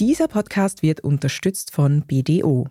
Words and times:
Dieser 0.00 0.28
Podcast 0.28 0.82
wird 0.82 1.02
unterstützt 1.02 1.72
von 1.72 2.00
BDO. 2.06 2.68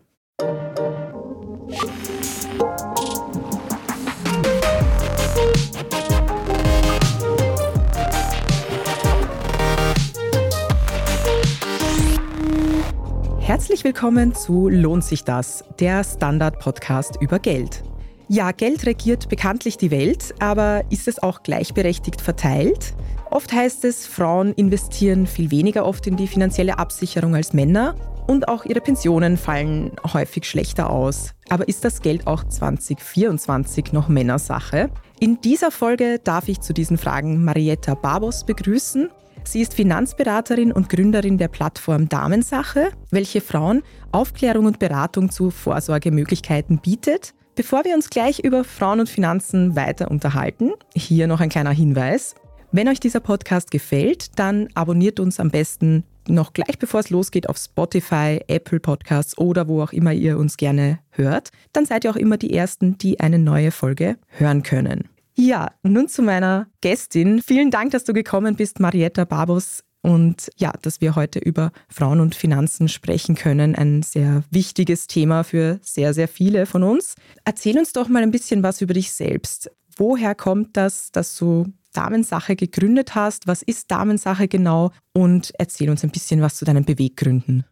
Herzlich 13.40 13.84
willkommen 13.84 14.34
zu 14.34 14.68
Lohnt 14.68 15.04
sich 15.04 15.24
das, 15.24 15.64
der 15.80 16.04
Standard-Podcast 16.04 17.20
über 17.22 17.38
Geld. 17.38 17.84
Ja, 18.28 18.52
Geld 18.52 18.88
regiert 18.88 19.30
bekanntlich 19.30 19.78
die 19.78 19.92
Welt, 19.92 20.34
aber 20.40 20.82
ist 20.90 21.08
es 21.08 21.22
auch 21.22 21.44
gleichberechtigt 21.44 22.22
verteilt? 22.22 22.96
Oft 23.32 23.54
heißt 23.54 23.86
es, 23.86 24.08
Frauen 24.08 24.54
investieren 24.54 25.28
viel 25.28 25.52
weniger 25.52 25.86
oft 25.86 26.08
in 26.08 26.18
die 26.18 26.28
finanzielle 26.28 26.80
Absicherung 26.80 27.36
als 27.36 27.54
Männer 27.54 27.96
und 28.26 28.48
auch 28.48 28.66
ihre 28.66 28.82
Pensionen 28.82 29.38
fallen 29.38 29.92
häufig 30.14 30.46
schlechter 30.46 30.90
aus. 30.90 31.36
Aber 31.50 31.68
ist 31.68 31.86
das 31.86 32.02
Geld 32.02 32.26
auch 32.26 32.44
2024 32.44 33.94
noch 33.94 34.08
Männersache? 34.08 34.90
In 35.20 35.42
dieser 35.42 35.70
Folge 35.70 36.20
darf 36.24 36.48
ich 36.48 36.62
zu 36.62 36.74
diesen 36.74 36.98
Fragen 36.98 37.44
Marietta 37.44 37.94
Barbos 37.94 38.46
begrüßen. 38.46 39.10
Sie 39.44 39.62
ist 39.62 39.74
Finanzberaterin 39.74 40.72
und 40.72 40.90
Gründerin 40.90 41.38
der 41.38 41.48
Plattform 41.48 42.10
Damensache, 42.10 42.92
welche 43.12 43.42
Frauen 43.42 43.84
Aufklärung 44.12 44.66
und 44.66 44.80
Beratung 44.80 45.30
zu 45.30 45.52
Vorsorgemöglichkeiten 45.52 46.80
bietet. 46.80 47.34
Bevor 47.56 47.84
wir 47.84 47.96
uns 47.96 48.10
gleich 48.10 48.40
über 48.40 48.64
Frauen 48.64 49.02
und 49.02 49.10
Finanzen 49.10 49.76
weiter 49.76 50.10
unterhalten, 50.10 50.72
hier 50.96 51.28
noch 51.28 51.42
ein 51.42 51.50
kleiner 51.50 51.72
Hinweis. 51.72 52.36
Wenn 52.72 52.88
euch 52.88 53.00
dieser 53.00 53.20
Podcast 53.20 53.72
gefällt, 53.72 54.38
dann 54.38 54.68
abonniert 54.76 55.20
uns 55.20 55.40
am 55.40 55.50
besten 55.50 56.04
noch 56.28 56.54
gleich 56.54 56.78
bevor 56.78 57.00
es 57.00 57.10
losgeht 57.10 57.50
auf 57.50 57.58
Spotify, 57.58 58.42
Apple 58.48 58.80
Podcasts 58.80 59.36
oder 59.40 59.68
wo 59.68 59.82
auch 59.82 59.92
immer 59.92 60.14
ihr 60.14 60.38
uns 60.38 60.56
gerne 60.56 61.00
hört. 61.10 61.50
Dann 61.74 61.86
seid 61.86 62.04
ihr 62.04 62.12
auch 62.12 62.16
immer 62.16 62.38
die 62.38 62.54
Ersten, 62.54 62.96
die 63.00 63.20
eine 63.20 63.40
neue 63.40 63.72
Folge 63.72 64.18
hören 64.38 64.62
können. 64.62 65.10
Ja, 65.36 65.72
nun 65.82 66.08
zu 66.10 66.22
meiner 66.22 66.68
Gästin. 66.82 67.42
Vielen 67.42 67.72
Dank, 67.72 67.90
dass 67.92 68.04
du 68.04 68.14
gekommen 68.14 68.56
bist, 68.56 68.80
Marietta 68.80 69.26
Barbos. 69.26 69.84
Und 70.02 70.50
ja, 70.58 70.72
dass 70.82 71.02
wir 71.02 71.16
heute 71.16 71.40
über 71.40 71.72
Frauen 71.90 72.20
und 72.20 72.36
Finanzen 72.36 72.88
sprechen 72.88 73.36
können. 73.36 73.76
Ein 73.76 74.04
sehr 74.04 74.44
wichtiges 74.52 75.08
Thema 75.08 75.44
für 75.44 75.80
sehr, 75.82 76.14
sehr 76.14 76.28
viele 76.28 76.66
von 76.66 76.84
uns. 76.84 77.16
Erzähl 77.44 77.78
uns 77.80 77.94
doch 77.94 78.08
mal 78.08 78.22
ein 78.24 78.32
bisschen 78.32 78.62
was 78.64 78.82
über 78.82 78.94
dich 78.94 79.12
selbst. 79.12 79.72
Woher 80.00 80.34
kommt 80.34 80.78
das, 80.78 81.12
dass 81.12 81.36
du 81.36 81.66
Damensache 81.92 82.56
gegründet 82.56 83.16
hast? 83.16 83.48
Was 83.48 83.62
ist 83.62 83.92
Damensache 83.92 84.48
genau? 84.48 84.92
Und 85.14 85.52
erzähl 85.60 85.90
uns 85.90 86.06
ein 86.06 86.10
bisschen 86.10 86.42
was 86.42 86.56
zu 86.56 86.64
deinen 86.64 86.86
Beweggründen. 86.86 87.66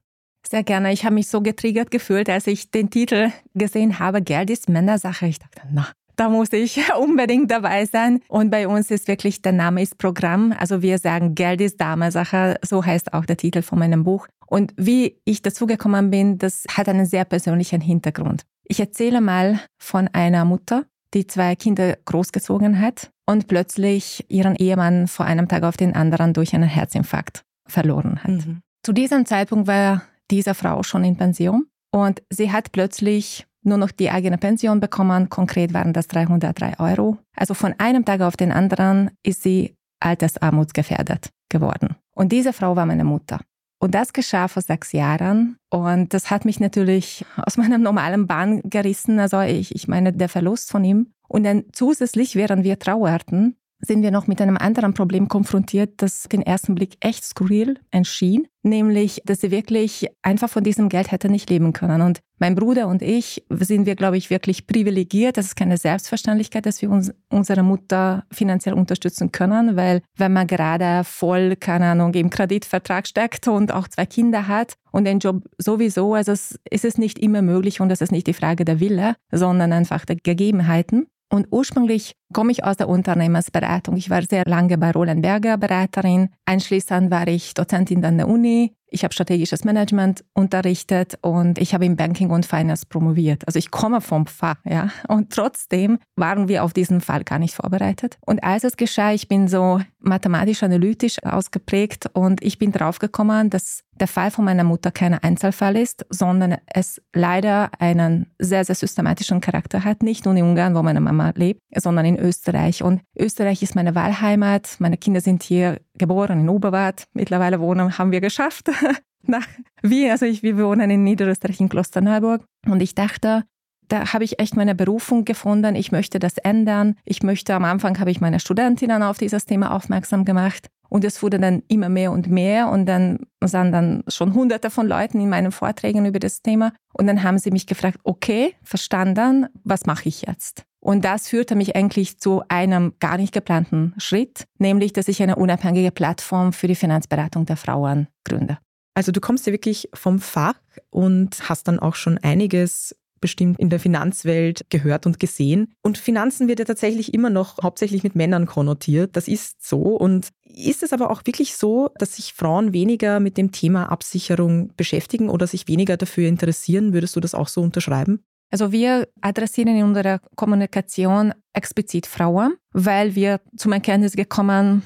Sehr 0.45 0.63
gerne. 0.63 0.91
Ich 0.91 1.05
habe 1.05 1.15
mich 1.15 1.29
so 1.29 1.41
getriggert 1.41 1.89
gefühlt, 1.89 2.29
als 2.29 2.47
ich 2.47 2.69
den 2.69 2.89
Titel 2.89 3.31
gesehen 3.53 3.99
habe, 3.99 4.21
Geld 4.21 4.49
ist 4.49 4.67
Männersache. 4.67 5.27
Ich 5.27 5.39
dachte, 5.39 5.61
na, 5.71 5.87
da 6.17 6.27
muss 6.27 6.51
ich 6.51 6.81
unbedingt 6.99 7.49
dabei 7.49 7.85
sein. 7.85 8.19
Und 8.27 8.49
bei 8.49 8.67
uns 8.67 8.91
ist 8.91 9.07
wirklich, 9.07 9.41
der 9.41 9.53
Name 9.53 9.81
ist 9.81 9.97
Programm. 9.97 10.53
Also 10.59 10.81
wir 10.81 10.99
sagen, 10.99 11.33
Geld 11.33 11.61
ist 11.61 11.79
Dame-Sache. 11.79 12.59
So 12.61 12.85
heißt 12.85 13.13
auch 13.13 13.25
der 13.25 13.37
Titel 13.37 13.61
von 13.61 13.79
meinem 13.79 14.03
Buch. 14.03 14.27
Und 14.47 14.73
wie 14.75 15.21
ich 15.23 15.41
dazu 15.41 15.65
gekommen 15.65 16.11
bin, 16.11 16.37
das 16.37 16.65
hat 16.69 16.89
einen 16.89 17.05
sehr 17.05 17.23
persönlichen 17.23 17.79
Hintergrund. 17.79 18.43
Ich 18.65 18.81
erzähle 18.81 19.21
mal 19.21 19.61
von 19.77 20.09
einer 20.09 20.43
Mutter, 20.43 20.85
die 21.13 21.27
zwei 21.27 21.55
Kinder 21.55 21.97
großgezogen 22.05 22.79
hat 22.79 23.11
und 23.25 23.47
plötzlich 23.47 24.25
ihren 24.29 24.55
Ehemann 24.55 25.07
vor 25.07 25.25
einem 25.25 25.47
Tag 25.47 25.63
auf 25.63 25.77
den 25.77 25.95
anderen 25.95 26.33
durch 26.33 26.53
einen 26.53 26.69
Herzinfarkt 26.69 27.43
verloren 27.67 28.23
hat. 28.23 28.31
Mhm. 28.31 28.61
Zu 28.83 28.93
diesem 28.93 29.25
Zeitpunkt 29.25 29.67
war 29.67 30.03
diese 30.31 30.53
Frau 30.53 30.83
schon 30.83 31.03
in 31.03 31.17
Pension 31.17 31.67
und 31.91 32.21
sie 32.29 32.51
hat 32.51 32.71
plötzlich 32.71 33.45
nur 33.63 33.77
noch 33.77 33.91
die 33.91 34.09
eigene 34.09 34.37
Pension 34.37 34.79
bekommen. 34.79 35.29
Konkret 35.29 35.73
waren 35.73 35.93
das 35.93 36.07
303 36.07 36.79
Euro. 36.79 37.17
Also 37.35 37.53
von 37.53 37.75
einem 37.77 38.05
Tag 38.05 38.21
auf 38.21 38.37
den 38.37 38.51
anderen 38.51 39.11
ist 39.23 39.43
sie 39.43 39.75
altersarmutsgefährdet 39.99 41.29
geworden. 41.49 41.95
Und 42.15 42.31
diese 42.31 42.53
Frau 42.53 42.75
war 42.75 42.85
meine 42.85 43.03
Mutter. 43.03 43.41
Und 43.79 43.93
das 43.93 44.13
geschah 44.13 44.47
vor 44.47 44.61
sechs 44.61 44.91
Jahren. 44.91 45.57
Und 45.69 46.13
das 46.13 46.31
hat 46.31 46.45
mich 46.45 46.59
natürlich 46.59 47.25
aus 47.35 47.57
meinem 47.57 47.81
normalen 47.81 48.27
Bahn 48.27 48.61
gerissen. 48.63 49.19
Also 49.19 49.41
ich, 49.41 49.75
ich 49.75 49.87
meine, 49.87 50.13
der 50.13 50.29
Verlust 50.29 50.71
von 50.71 50.83
ihm. 50.83 51.13
Und 51.27 51.43
dann 51.43 51.65
zusätzlich, 51.73 52.35
während 52.35 52.63
wir 52.63 52.79
trauerten, 52.79 53.55
sind 53.79 54.01
wir 54.01 54.11
noch 54.11 54.27
mit 54.27 54.41
einem 54.41 54.57
anderen 54.57 54.93
Problem 54.93 55.27
konfrontiert, 55.27 56.01
das 56.01 56.23
den 56.23 56.41
ersten 56.41 56.73
Blick 56.73 56.97
echt 56.99 57.23
skurril 57.23 57.79
erschien, 57.91 58.47
nämlich, 58.63 59.21
dass 59.25 59.41
sie 59.41 59.51
wirklich 59.51 60.07
einfach 60.23 60.49
von 60.49 60.63
diesem 60.63 60.89
Geld 60.89 61.11
hätte 61.11 61.29
nicht 61.29 61.49
leben 61.49 61.73
können. 61.73 62.01
Und 62.01 62.21
mein 62.39 62.55
Bruder 62.55 62.87
und 62.87 63.01
ich 63.01 63.43
sind 63.49 63.85
wir, 63.85 63.95
glaube 63.95 64.17
ich, 64.17 64.29
wirklich 64.29 64.67
privilegiert. 64.67 65.37
Das 65.37 65.47
ist 65.47 65.55
keine 65.55 65.77
Selbstverständlichkeit, 65.77 66.65
dass 66.65 66.81
wir 66.81 66.89
uns, 66.89 67.13
unsere 67.29 67.63
Mutter 67.63 68.25
finanziell 68.31 68.75
unterstützen 68.75 69.31
können, 69.31 69.75
weil 69.75 70.01
wenn 70.15 70.33
man 70.33 70.47
gerade 70.47 71.03
voll, 71.03 71.55
keine 71.55 71.87
Ahnung, 71.87 72.13
im 72.13 72.29
Kreditvertrag 72.29 73.07
steckt 73.07 73.47
und 73.47 73.73
auch 73.73 73.87
zwei 73.87 74.05
Kinder 74.05 74.47
hat 74.47 74.73
und 74.91 75.05
den 75.05 75.19
Job 75.19 75.43
sowieso, 75.57 76.13
also 76.13 76.31
es 76.31 76.59
ist 76.69 76.85
es 76.85 76.97
nicht 76.97 77.19
immer 77.19 77.41
möglich 77.41 77.81
und 77.81 77.89
das 77.89 78.01
ist 78.01 78.11
nicht 78.11 78.27
die 78.27 78.33
Frage 78.33 78.65
der 78.65 78.79
Wille, 78.79 79.15
sondern 79.31 79.73
einfach 79.73 80.05
der 80.05 80.17
Gegebenheiten. 80.17 81.07
Und 81.29 81.47
ursprünglich 81.51 82.13
komme 82.31 82.51
ich 82.51 82.63
aus 82.63 82.77
der 82.77 82.87
Unternehmensberatung. 82.87 83.97
Ich 83.97 84.09
war 84.09 84.21
sehr 84.21 84.45
lange 84.45 84.77
bei 84.77 84.91
Roland 84.91 85.21
Berger 85.21 85.57
Beraterin. 85.57 86.29
Anschließend 86.45 87.11
war 87.11 87.27
ich 87.27 87.53
Dozentin 87.53 88.05
an 88.05 88.17
der 88.17 88.29
Uni 88.29 88.76
ich 88.89 89.03
habe 89.03 89.13
strategisches 89.13 89.63
Management 89.63 90.23
unterrichtet 90.33 91.17
und 91.21 91.57
ich 91.57 91.73
habe 91.73 91.85
im 91.85 91.95
Banking 91.95 92.29
und 92.29 92.45
Finance 92.45 92.85
promoviert. 92.87 93.45
Also 93.47 93.59
ich 93.59 93.71
komme 93.71 94.01
vom 94.01 94.25
Fach, 94.25 94.57
ja. 94.65 94.89
Und 95.07 95.31
trotzdem 95.31 95.99
waren 96.15 96.47
wir 96.47 96.63
auf 96.63 96.73
diesen 96.73 97.01
Fall 97.01 97.23
gar 97.23 97.39
nicht 97.39 97.53
vorbereitet. 97.53 98.17
Und 98.25 98.43
als 98.43 98.63
es 98.63 98.77
geschah, 98.77 99.11
ich 99.11 99.27
bin 99.27 99.47
so 99.47 99.81
mathematisch-analytisch 99.99 101.23
ausgeprägt 101.23 102.09
und 102.13 102.43
ich 102.43 102.57
bin 102.57 102.71
draufgekommen, 102.71 103.49
dass 103.49 103.83
der 104.01 104.07
Fall 104.07 104.31
von 104.31 104.45
meiner 104.45 104.63
Mutter 104.63 104.91
kein 104.91 105.13
Einzelfall 105.13 105.75
ist, 105.75 106.05
sondern 106.09 106.57
es 106.65 107.01
leider 107.13 107.71
einen 107.79 108.27
sehr, 108.39 108.63
sehr 108.65 108.75
systematischen 108.75 109.41
Charakter 109.41 109.83
hat. 109.83 110.03
Nicht 110.03 110.25
nur 110.25 110.35
in 110.35 110.43
Ungarn, 110.43 110.75
wo 110.75 110.83
meine 110.83 111.01
Mama 111.01 111.33
lebt, 111.35 111.61
sondern 111.75 112.05
in 112.05 112.17
Österreich. 112.17 112.83
Und 112.83 113.01
Österreich 113.17 113.63
ist 113.63 113.75
meine 113.75 113.95
Wahlheimat. 113.95 114.75
Meine 114.79 114.97
Kinder 114.97 115.21
sind 115.21 115.43
hier 115.43 115.79
geboren 115.95 116.39
in 116.39 116.49
Oberwart. 116.49 117.07
Mittlerweile 117.13 117.59
wohnen, 117.59 117.97
haben 117.97 118.11
wir 118.11 118.21
geschafft. 118.21 118.69
Nach 119.23 119.47
Wien, 119.81 120.11
also 120.11 120.25
ich, 120.25 120.43
wir 120.43 120.57
wohnen 120.57 120.89
in 120.89 121.03
Niederösterreich 121.03 121.59
in 121.59 121.69
Klosterneuburg. 121.69 122.43
Und 122.65 122.81
ich 122.81 122.95
dachte, 122.95 123.43
da 123.87 124.13
habe 124.13 124.23
ich 124.23 124.39
echt 124.39 124.55
meine 124.55 124.75
Berufung 124.75 125.25
gefunden. 125.25 125.75
Ich 125.75 125.91
möchte 125.91 126.19
das 126.19 126.37
ändern. 126.37 126.95
Ich 127.05 127.23
möchte, 127.23 127.53
am 127.53 127.65
Anfang 127.65 127.99
habe 127.99 128.11
ich 128.11 128.21
meine 128.21 128.39
Studentinnen 128.39 129.03
auf 129.03 129.17
dieses 129.17 129.45
Thema 129.45 129.71
aufmerksam 129.71 130.25
gemacht. 130.25 130.67
Und 130.89 131.03
es 131.03 131.21
wurde 131.21 131.39
dann 131.39 131.63
immer 131.67 131.89
mehr 131.89 132.11
und 132.11 132.29
mehr. 132.29 132.69
Und 132.69 132.85
dann 132.85 133.19
sahen 133.43 133.71
dann 133.71 134.03
schon 134.07 134.33
hunderte 134.33 134.69
von 134.69 134.87
Leuten 134.87 135.19
in 135.19 135.29
meinen 135.29 135.51
Vorträgen 135.51 136.05
über 136.05 136.19
das 136.19 136.41
Thema. 136.41 136.73
Und 136.93 137.07
dann 137.07 137.23
haben 137.23 137.37
sie 137.37 137.51
mich 137.51 137.67
gefragt, 137.67 137.99
okay, 138.03 138.55
verstanden, 138.63 139.47
was 139.63 139.85
mache 139.85 140.07
ich 140.07 140.23
jetzt? 140.23 140.63
Und 140.79 141.03
das 141.03 141.27
führte 141.27 141.55
mich 141.55 141.75
eigentlich 141.75 142.19
zu 142.19 142.43
einem 142.47 142.93
gar 142.99 143.17
nicht 143.17 143.33
geplanten 143.33 143.93
Schritt, 143.97 144.45
nämlich, 144.57 144.93
dass 144.93 145.07
ich 145.07 145.21
eine 145.21 145.35
unabhängige 145.35 145.91
Plattform 145.91 146.53
für 146.53 146.67
die 146.67 146.75
Finanzberatung 146.75 147.45
der 147.45 147.57
Frauen 147.57 148.07
gründe. 148.23 148.59
Also 148.93 149.11
du 149.11 149.19
kommst 149.19 149.45
ja 149.45 149.53
wirklich 149.53 149.89
vom 149.93 150.19
Fach 150.19 150.55
und 150.89 151.49
hast 151.49 151.67
dann 151.67 151.79
auch 151.79 151.95
schon 151.95 152.17
einiges 152.19 152.95
bestimmt 153.19 153.59
in 153.59 153.69
der 153.69 153.79
Finanzwelt 153.79 154.65
gehört 154.69 155.05
und 155.05 155.19
gesehen. 155.19 155.73
Und 155.81 155.97
Finanzen 155.97 156.47
wird 156.47 156.59
ja 156.59 156.65
tatsächlich 156.65 157.13
immer 157.13 157.29
noch 157.29 157.57
hauptsächlich 157.61 158.03
mit 158.03 158.15
Männern 158.15 158.45
konnotiert. 158.45 159.15
Das 159.15 159.27
ist 159.27 159.65
so. 159.65 159.79
Und 159.79 160.29
ist 160.43 160.83
es 160.83 160.93
aber 160.93 161.11
auch 161.11 161.21
wirklich 161.25 161.55
so, 161.55 161.89
dass 161.99 162.15
sich 162.15 162.33
Frauen 162.33 162.73
weniger 162.73 163.19
mit 163.19 163.37
dem 163.37 163.51
Thema 163.51 163.91
Absicherung 163.91 164.71
beschäftigen 164.75 165.29
oder 165.29 165.47
sich 165.47 165.67
weniger 165.67 165.97
dafür 165.97 166.27
interessieren? 166.27 166.93
Würdest 166.93 167.15
du 167.15 167.19
das 167.19 167.35
auch 167.35 167.47
so 167.47 167.61
unterschreiben? 167.61 168.23
Also 168.49 168.71
wir 168.71 169.09
adressieren 169.21 169.75
in 169.75 169.83
unserer 169.83 170.19
Kommunikation 170.35 171.33
explizit 171.53 172.07
Frauen, 172.07 172.55
weil 172.71 173.15
wir 173.15 173.41
zum 173.57 173.73
Erkenntnis 173.73 174.13
gekommen, 174.13 174.83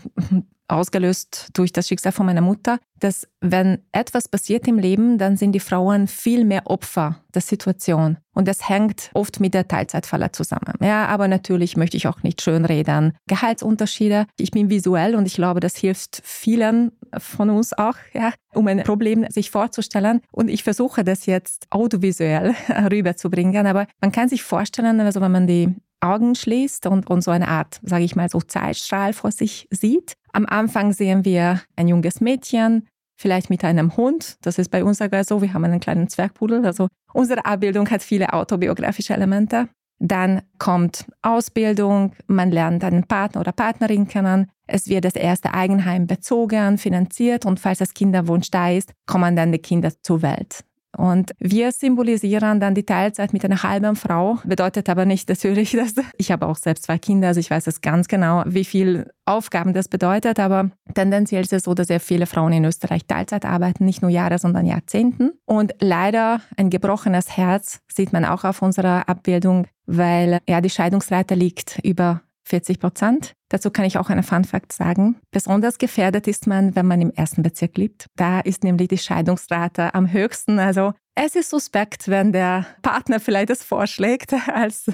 ausgelöst 0.71 1.49
durch 1.53 1.71
das 1.71 1.87
Schicksal 1.87 2.11
von 2.11 2.25
meiner 2.25 2.41
Mutter, 2.41 2.79
dass 2.99 3.27
wenn 3.41 3.79
etwas 3.91 4.27
passiert 4.27 4.67
im 4.67 4.77
Leben, 4.77 5.17
dann 5.17 5.35
sind 5.37 5.53
die 5.53 5.59
Frauen 5.59 6.07
viel 6.07 6.45
mehr 6.45 6.67
Opfer 6.67 7.17
der 7.33 7.41
Situation. 7.41 8.17
Und 8.33 8.47
das 8.47 8.69
hängt 8.69 9.09
oft 9.13 9.39
mit 9.39 9.53
der 9.53 9.67
Teilzeitfalle 9.67 10.31
zusammen. 10.31 10.73
Ja, 10.81 11.07
aber 11.07 11.27
natürlich 11.27 11.75
möchte 11.75 11.97
ich 11.97 12.07
auch 12.07 12.23
nicht 12.23 12.41
schönreden. 12.41 13.17
Gehaltsunterschiede. 13.27 14.27
Ich 14.37 14.51
bin 14.51 14.69
visuell 14.69 15.15
und 15.15 15.25
ich 15.25 15.33
glaube, 15.33 15.59
das 15.59 15.75
hilft 15.75 16.21
vielen 16.23 16.91
von 17.17 17.49
uns 17.49 17.73
auch, 17.73 17.95
ja, 18.13 18.33
um 18.53 18.67
ein 18.67 18.83
Problem 18.83 19.25
sich 19.29 19.51
vorzustellen. 19.51 20.21
Und 20.31 20.49
ich 20.49 20.63
versuche 20.63 21.03
das 21.03 21.25
jetzt 21.25 21.67
audiovisuell 21.71 22.55
rüberzubringen. 22.91 23.67
Aber 23.67 23.87
man 23.99 24.11
kann 24.11 24.29
sich 24.29 24.43
vorstellen, 24.43 24.99
also 25.01 25.19
wenn 25.21 25.31
man 25.31 25.47
die 25.47 25.75
Augen 26.01 26.35
schließt 26.35 26.87
und, 26.87 27.09
und 27.09 27.23
so 27.23 27.31
eine 27.31 27.47
Art, 27.47 27.79
sage 27.83 28.03
ich 28.03 28.15
mal, 28.15 28.29
so 28.29 28.41
Zeitstrahl 28.41 29.13
vor 29.13 29.31
sich 29.31 29.67
sieht. 29.71 30.13
Am 30.33 30.45
Anfang 30.45 30.93
sehen 30.93 31.25
wir 31.25 31.61
ein 31.75 31.87
junges 31.87 32.21
Mädchen, 32.21 32.87
vielleicht 33.17 33.49
mit 33.49 33.63
einem 33.63 33.95
Hund. 33.97 34.37
Das 34.41 34.57
ist 34.57 34.69
bei 34.69 34.83
uns 34.83 34.97
sogar 34.97 35.23
so. 35.23 35.41
Wir 35.41 35.53
haben 35.53 35.63
einen 35.63 35.79
kleinen 35.79 36.09
Zwergpudel. 36.09 36.65
Also 36.65 36.87
unsere 37.13 37.45
Abbildung 37.45 37.89
hat 37.89 38.01
viele 38.01 38.33
autobiografische 38.33 39.13
Elemente. 39.13 39.69
Dann 40.03 40.41
kommt 40.57 41.05
Ausbildung, 41.21 42.13
man 42.25 42.49
lernt 42.49 42.83
einen 42.83 43.03
Partner 43.03 43.41
oder 43.41 43.51
Partnerin 43.51 44.07
kennen, 44.07 44.49
es 44.65 44.87
wird 44.87 45.05
das 45.05 45.15
erste 45.15 45.53
Eigenheim 45.53 46.07
bezogen, 46.07 46.79
finanziert 46.79 47.45
und 47.45 47.59
falls 47.59 47.77
das 47.77 47.93
Kinderwunsch 47.93 48.49
da 48.49 48.71
ist, 48.71 48.93
kommen 49.05 49.35
dann 49.35 49.51
die 49.51 49.59
Kinder 49.59 49.91
zur 50.01 50.23
Welt. 50.23 50.63
Und 50.97 51.31
wir 51.39 51.71
symbolisieren 51.71 52.59
dann 52.59 52.75
die 52.75 52.85
Teilzeit 52.85 53.33
mit 53.33 53.45
einer 53.45 53.63
halben 53.63 53.95
Frau. 53.95 54.39
Bedeutet 54.43 54.89
aber 54.89 55.05
nicht 55.05 55.29
natürlich, 55.29 55.71
dass 55.71 55.93
ich 56.17 56.31
habe 56.31 56.47
auch 56.47 56.57
selbst 56.57 56.83
zwei 56.83 56.97
Kinder, 56.97 57.29
also 57.29 57.39
ich 57.39 57.49
weiß 57.49 57.67
es 57.67 57.81
ganz 57.81 58.07
genau, 58.07 58.43
wie 58.45 58.65
viel 58.65 59.09
Aufgaben 59.25 59.73
das 59.73 59.87
bedeutet. 59.87 60.39
Aber 60.39 60.71
tendenziell 60.93 61.43
ist 61.43 61.53
es 61.53 61.63
so, 61.63 61.73
dass 61.73 61.87
sehr 61.87 61.99
viele 61.99 62.25
Frauen 62.25 62.53
in 62.53 62.65
Österreich 62.65 63.05
Teilzeit 63.05 63.45
arbeiten, 63.45 63.85
nicht 63.85 64.01
nur 64.01 64.11
Jahre, 64.11 64.37
sondern 64.37 64.65
Jahrzehnten. 64.65 65.31
Und 65.45 65.73
leider 65.79 66.41
ein 66.57 66.69
gebrochenes 66.69 67.37
Herz 67.37 67.79
sieht 67.91 68.13
man 68.13 68.25
auch 68.25 68.43
auf 68.43 68.61
unserer 68.61 69.07
Abbildung, 69.07 69.67
weil 69.85 70.39
ja 70.47 70.61
die 70.61 70.69
Scheidungsrate 70.69 71.35
liegt 71.35 71.79
über 71.83 72.21
40 72.45 72.79
Prozent. 72.79 73.33
Dazu 73.49 73.69
kann 73.69 73.85
ich 73.85 73.97
auch 73.97 74.09
einen 74.09 74.23
Fun 74.23 74.43
Fact 74.43 74.71
sagen. 74.73 75.17
Besonders 75.31 75.77
gefährdet 75.77 76.27
ist 76.27 76.47
man, 76.47 76.75
wenn 76.75 76.85
man 76.85 77.01
im 77.01 77.11
ersten 77.11 77.43
Bezirk 77.43 77.77
lebt. 77.77 78.07
Da 78.15 78.39
ist 78.39 78.63
nämlich 78.63 78.87
die 78.87 78.97
Scheidungsrate 78.97 79.93
am 79.93 80.11
höchsten. 80.11 80.59
Also 80.59 80.93
es 81.15 81.35
ist 81.35 81.49
suspekt, 81.49 82.07
wenn 82.07 82.31
der 82.31 82.65
Partner 82.81 83.19
vielleicht 83.19 83.49
das 83.49 83.63
vorschlägt 83.63 84.33
als 84.47 84.85